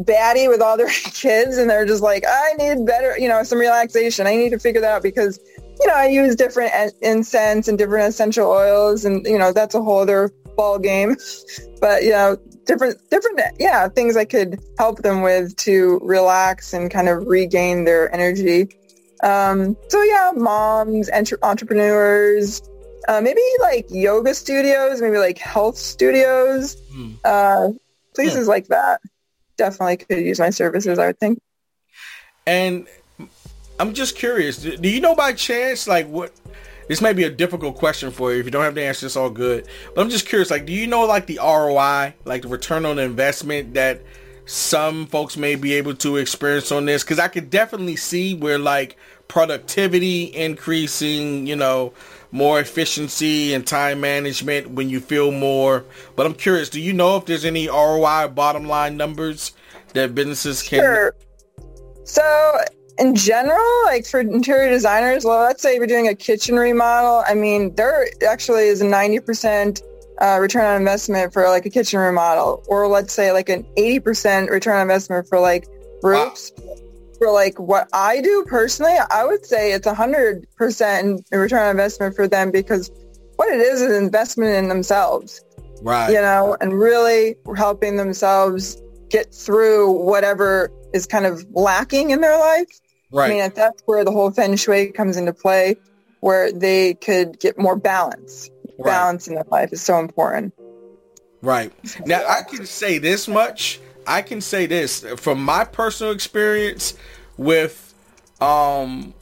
[0.00, 3.58] batty with all their kids and they're just like, I need better, you know, some
[3.58, 4.26] relaxation.
[4.26, 5.38] I need to figure that out because,
[5.80, 6.72] you know, I use different
[7.02, 11.16] incense and different essential oils and, you know, that's a whole other ball game.
[11.80, 16.90] But, you know, different, different, yeah, things I could help them with to relax and
[16.90, 18.70] kind of regain their energy.
[19.22, 22.62] Um, so yeah, moms, entre- entrepreneurs,
[23.08, 27.16] uh, maybe like yoga studios, maybe like health studios, mm.
[27.24, 27.72] uh,
[28.14, 28.50] places yeah.
[28.50, 29.00] like that
[29.56, 31.40] definitely could use my services, I would think.
[32.46, 32.86] And
[33.78, 36.32] I'm just curious, do you know by chance, like what,
[36.88, 38.40] this may be a difficult question for you.
[38.40, 39.66] If you don't have the answer, it's all good.
[39.94, 42.98] But I'm just curious, like, do you know like the ROI, like the return on
[42.98, 44.02] investment that
[44.44, 47.02] some folks may be able to experience on this?
[47.02, 48.96] Because I could definitely see where like
[49.28, 51.94] productivity increasing, you know,
[52.34, 55.84] more efficiency and time management when you feel more.
[56.16, 59.52] But I'm curious, do you know if there's any ROI bottom line numbers
[59.92, 60.80] that businesses can?
[60.80, 61.14] Sure.
[62.02, 62.58] So
[62.98, 67.22] in general, like for interior designers, well, let's say you're doing a kitchen remodel.
[67.24, 69.80] I mean, there actually is a 90%
[70.20, 74.50] uh, return on investment for like a kitchen remodel, or let's say like an 80%
[74.50, 75.68] return on investment for like
[76.02, 76.50] roofs.
[76.58, 76.74] Wow
[77.18, 81.70] for like what I do personally, I would say it's a hundred percent return on
[81.70, 82.90] investment for them because
[83.36, 85.44] what it is is an investment in themselves.
[85.82, 86.10] Right.
[86.10, 92.38] You know, and really helping themselves get through whatever is kind of lacking in their
[92.38, 92.80] life.
[93.12, 93.30] Right.
[93.30, 95.76] I mean, that's where the whole feng shui comes into play,
[96.20, 98.50] where they could get more balance.
[98.78, 98.92] Right.
[98.92, 100.54] Balance in their life is so important.
[101.42, 101.72] Right.
[102.06, 103.78] Now, I can say this much.
[104.06, 106.94] I can say this from my personal experience
[107.36, 107.94] with
[108.40, 109.14] um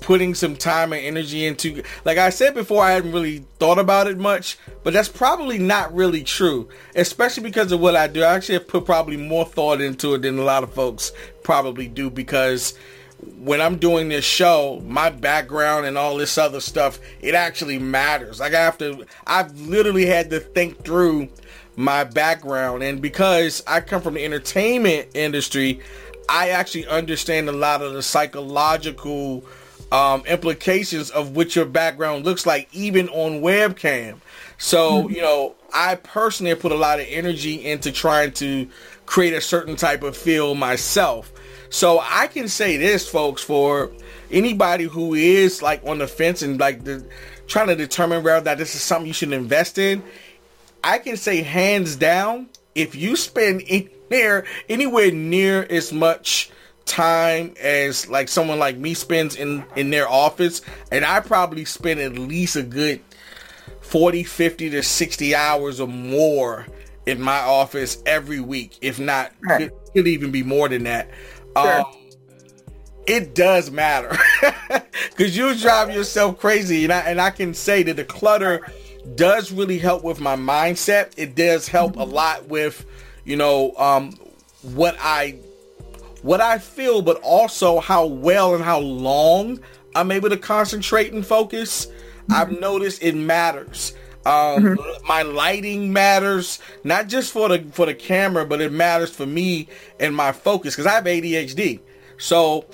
[0.00, 4.06] putting some time and energy into like I said before I hadn't really thought about
[4.06, 8.22] it much, but that's probably not really true, especially because of what I do.
[8.22, 11.12] I actually have put probably more thought into it than a lot of folks
[11.42, 12.74] probably do because
[13.38, 18.40] when I'm doing this show, my background and all this other stuff, it actually matters.
[18.40, 21.28] Like I have to I've literally had to think through
[21.76, 25.80] my background and because I come from the entertainment industry,
[26.28, 29.44] I actually understand a lot of the psychological
[29.92, 34.20] um, implications of what your background looks like, even on webcam.
[34.58, 35.14] So, mm-hmm.
[35.14, 38.68] you know, I personally put a lot of energy into trying to
[39.04, 41.32] create a certain type of feel myself.
[41.68, 43.92] So I can say this, folks, for
[44.30, 47.04] anybody who is like on the fence and like the,
[47.46, 50.02] trying to determine whether that this is something you should invest in,
[50.86, 56.50] I can say hands down, if you spend anywhere anywhere near as much
[56.84, 60.62] time as like someone like me spends in in their office
[60.92, 63.00] and i probably spend at least a good
[63.80, 66.64] 40 50 to 60 hours or more
[67.04, 69.62] in my office every week if not right.
[69.62, 71.10] it could even be more than that
[71.56, 71.80] sure.
[71.80, 71.86] um,
[73.08, 74.16] it does matter
[75.10, 78.64] because you drive yourself crazy and I, and I can say that the clutter
[79.14, 82.00] does really help with my mindset it does help mm-hmm.
[82.00, 82.84] a lot with
[83.24, 84.10] you know um,
[84.62, 85.38] what i
[86.26, 89.60] what I feel, but also how well and how long
[89.94, 91.86] I'm able to concentrate and focus.
[91.86, 92.32] Mm-hmm.
[92.32, 93.94] I've noticed it matters.
[94.24, 94.32] Um,
[94.64, 95.06] mm-hmm.
[95.06, 99.68] My lighting matters, not just for the for the camera, but it matters for me
[100.00, 101.78] and my focus because I have ADHD.
[102.18, 102.66] So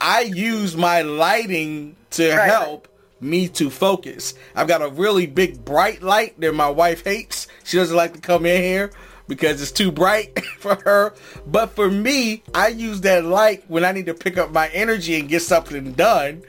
[0.00, 2.48] I use my lighting to right.
[2.48, 2.86] help
[3.20, 4.34] me to focus.
[4.54, 7.46] I've got a really big bright light that my wife hates.
[7.64, 8.90] She doesn't like to come in here
[9.28, 11.14] because it's too bright for her.
[11.46, 15.18] But for me, I use that light when I need to pick up my energy
[15.18, 16.42] and get something done.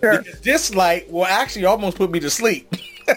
[0.00, 0.22] Sure.
[0.22, 2.72] Because this light will actually almost put me to sleep.
[3.08, 3.16] I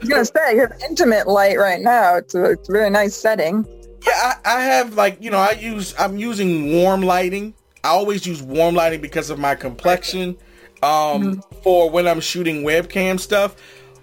[0.00, 2.16] was gonna say you have intimate light right now.
[2.16, 3.66] It's a, it's a very nice setting.
[4.06, 4.12] Yeah,
[4.44, 7.54] I, I have like you know I use I'm using warm lighting.
[7.82, 10.36] I always use warm lighting because of my complexion.
[10.82, 11.60] Um, mm-hmm.
[11.62, 13.54] for when I'm shooting webcam stuff.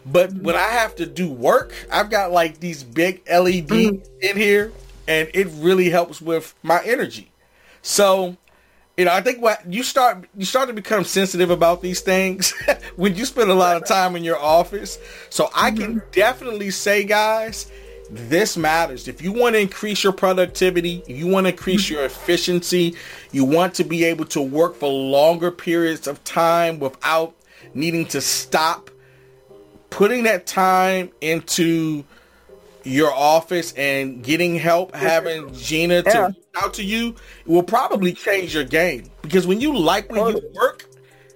[0.05, 4.21] But when I have to do work, I've got like these big LEDs mm-hmm.
[4.21, 4.71] in here,
[5.07, 7.31] and it really helps with my energy.
[7.81, 8.37] So,
[8.95, 12.53] you know, I think what you start you start to become sensitive about these things
[12.95, 14.97] when you spend a lot of time in your office.
[15.29, 16.11] So I can mm-hmm.
[16.11, 17.69] definitely say, guys,
[18.09, 19.07] this matters.
[19.07, 22.95] If you want to increase your productivity, you want to increase your efficiency,
[23.31, 27.35] you want to be able to work for longer periods of time without
[27.73, 28.89] needing to stop
[29.89, 32.03] putting that time into
[32.83, 36.61] your office and getting help, having Gina to yeah.
[36.63, 39.09] out to you will probably change your game.
[39.21, 40.85] Because when you like when you work,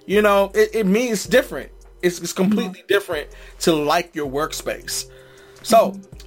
[0.06, 1.72] you know, it, it means different.
[2.02, 2.88] It's, it's completely mm-hmm.
[2.88, 5.10] different to like your workspace.
[5.64, 6.21] So mm-hmm.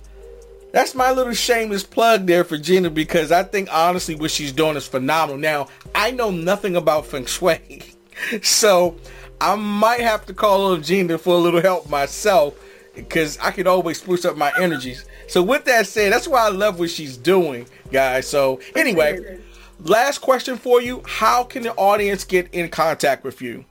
[0.74, 4.76] That's my little shameless plug there for Gina because I think honestly what she's doing
[4.76, 5.38] is phenomenal.
[5.38, 7.84] Now, I know nothing about feng shui.
[8.42, 8.96] so
[9.40, 12.58] I might have to call on Gina for a little help myself
[12.92, 15.04] because I could always spruce up my energies.
[15.28, 18.26] So with that said, that's why I love what she's doing, guys.
[18.26, 19.38] So anyway,
[19.78, 23.64] last question for you: How can the audience get in contact with you?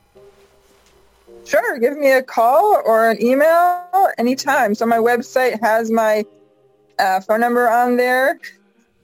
[1.44, 4.74] Sure, give me a call or an email anytime.
[4.74, 6.24] So my website has my
[7.00, 8.40] uh, phone number on there.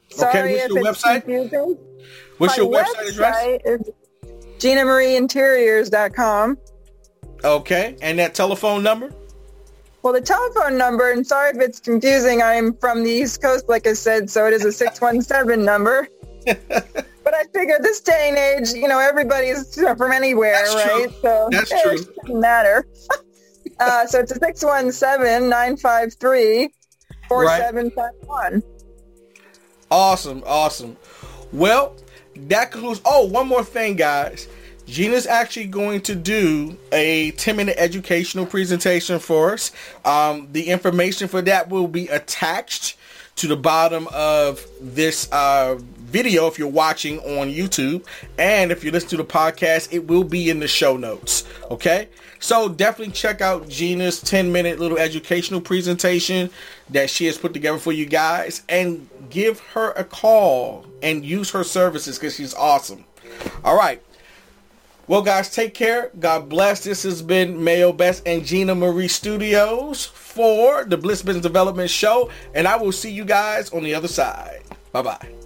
[0.09, 1.21] Sorry okay, what's your website?
[1.23, 1.77] Confusing.
[2.37, 3.89] What's my your website, website address?
[4.59, 6.57] GinaMarieInteriors.com.
[7.43, 9.13] Okay, and that telephone number?
[10.01, 13.85] Well, the telephone number, and sorry if it's confusing, I'm from the East Coast, like
[13.87, 16.07] I said, so it is a 617 number.
[16.45, 21.09] but I figure this day and age, you know, everybody's from anywhere, That's right?
[21.09, 21.15] True.
[21.21, 21.91] So That's true.
[21.91, 22.87] It doesn't matter.
[23.79, 24.39] uh, so it's a
[27.29, 28.63] 617-953-4751.
[29.91, 30.97] Awesome, awesome.
[31.51, 31.95] Well,
[32.35, 33.01] that concludes.
[33.05, 34.47] Oh, one more thing, guys.
[34.85, 39.71] Gina's actually going to do a 10 minute educational presentation for us.
[40.03, 42.97] Um, the information for that will be attached
[43.35, 48.05] to the bottom of this uh, video if you're watching on YouTube.
[48.37, 51.45] And if you listen to the podcast, it will be in the show notes.
[51.69, 52.09] Okay?
[52.39, 56.49] So definitely check out Gina's 10 minute little educational presentation
[56.89, 61.51] that she has put together for you guys and give her a call and use
[61.51, 63.03] her services because she's awesome.
[63.63, 64.01] All right.
[65.07, 66.11] Well, guys, take care.
[66.19, 66.83] God bless.
[66.83, 72.29] This has been Mayo Best and Gina Marie Studios for the Bliss Business Development Show.
[72.53, 74.61] And I will see you guys on the other side.
[74.91, 75.38] Bye bye.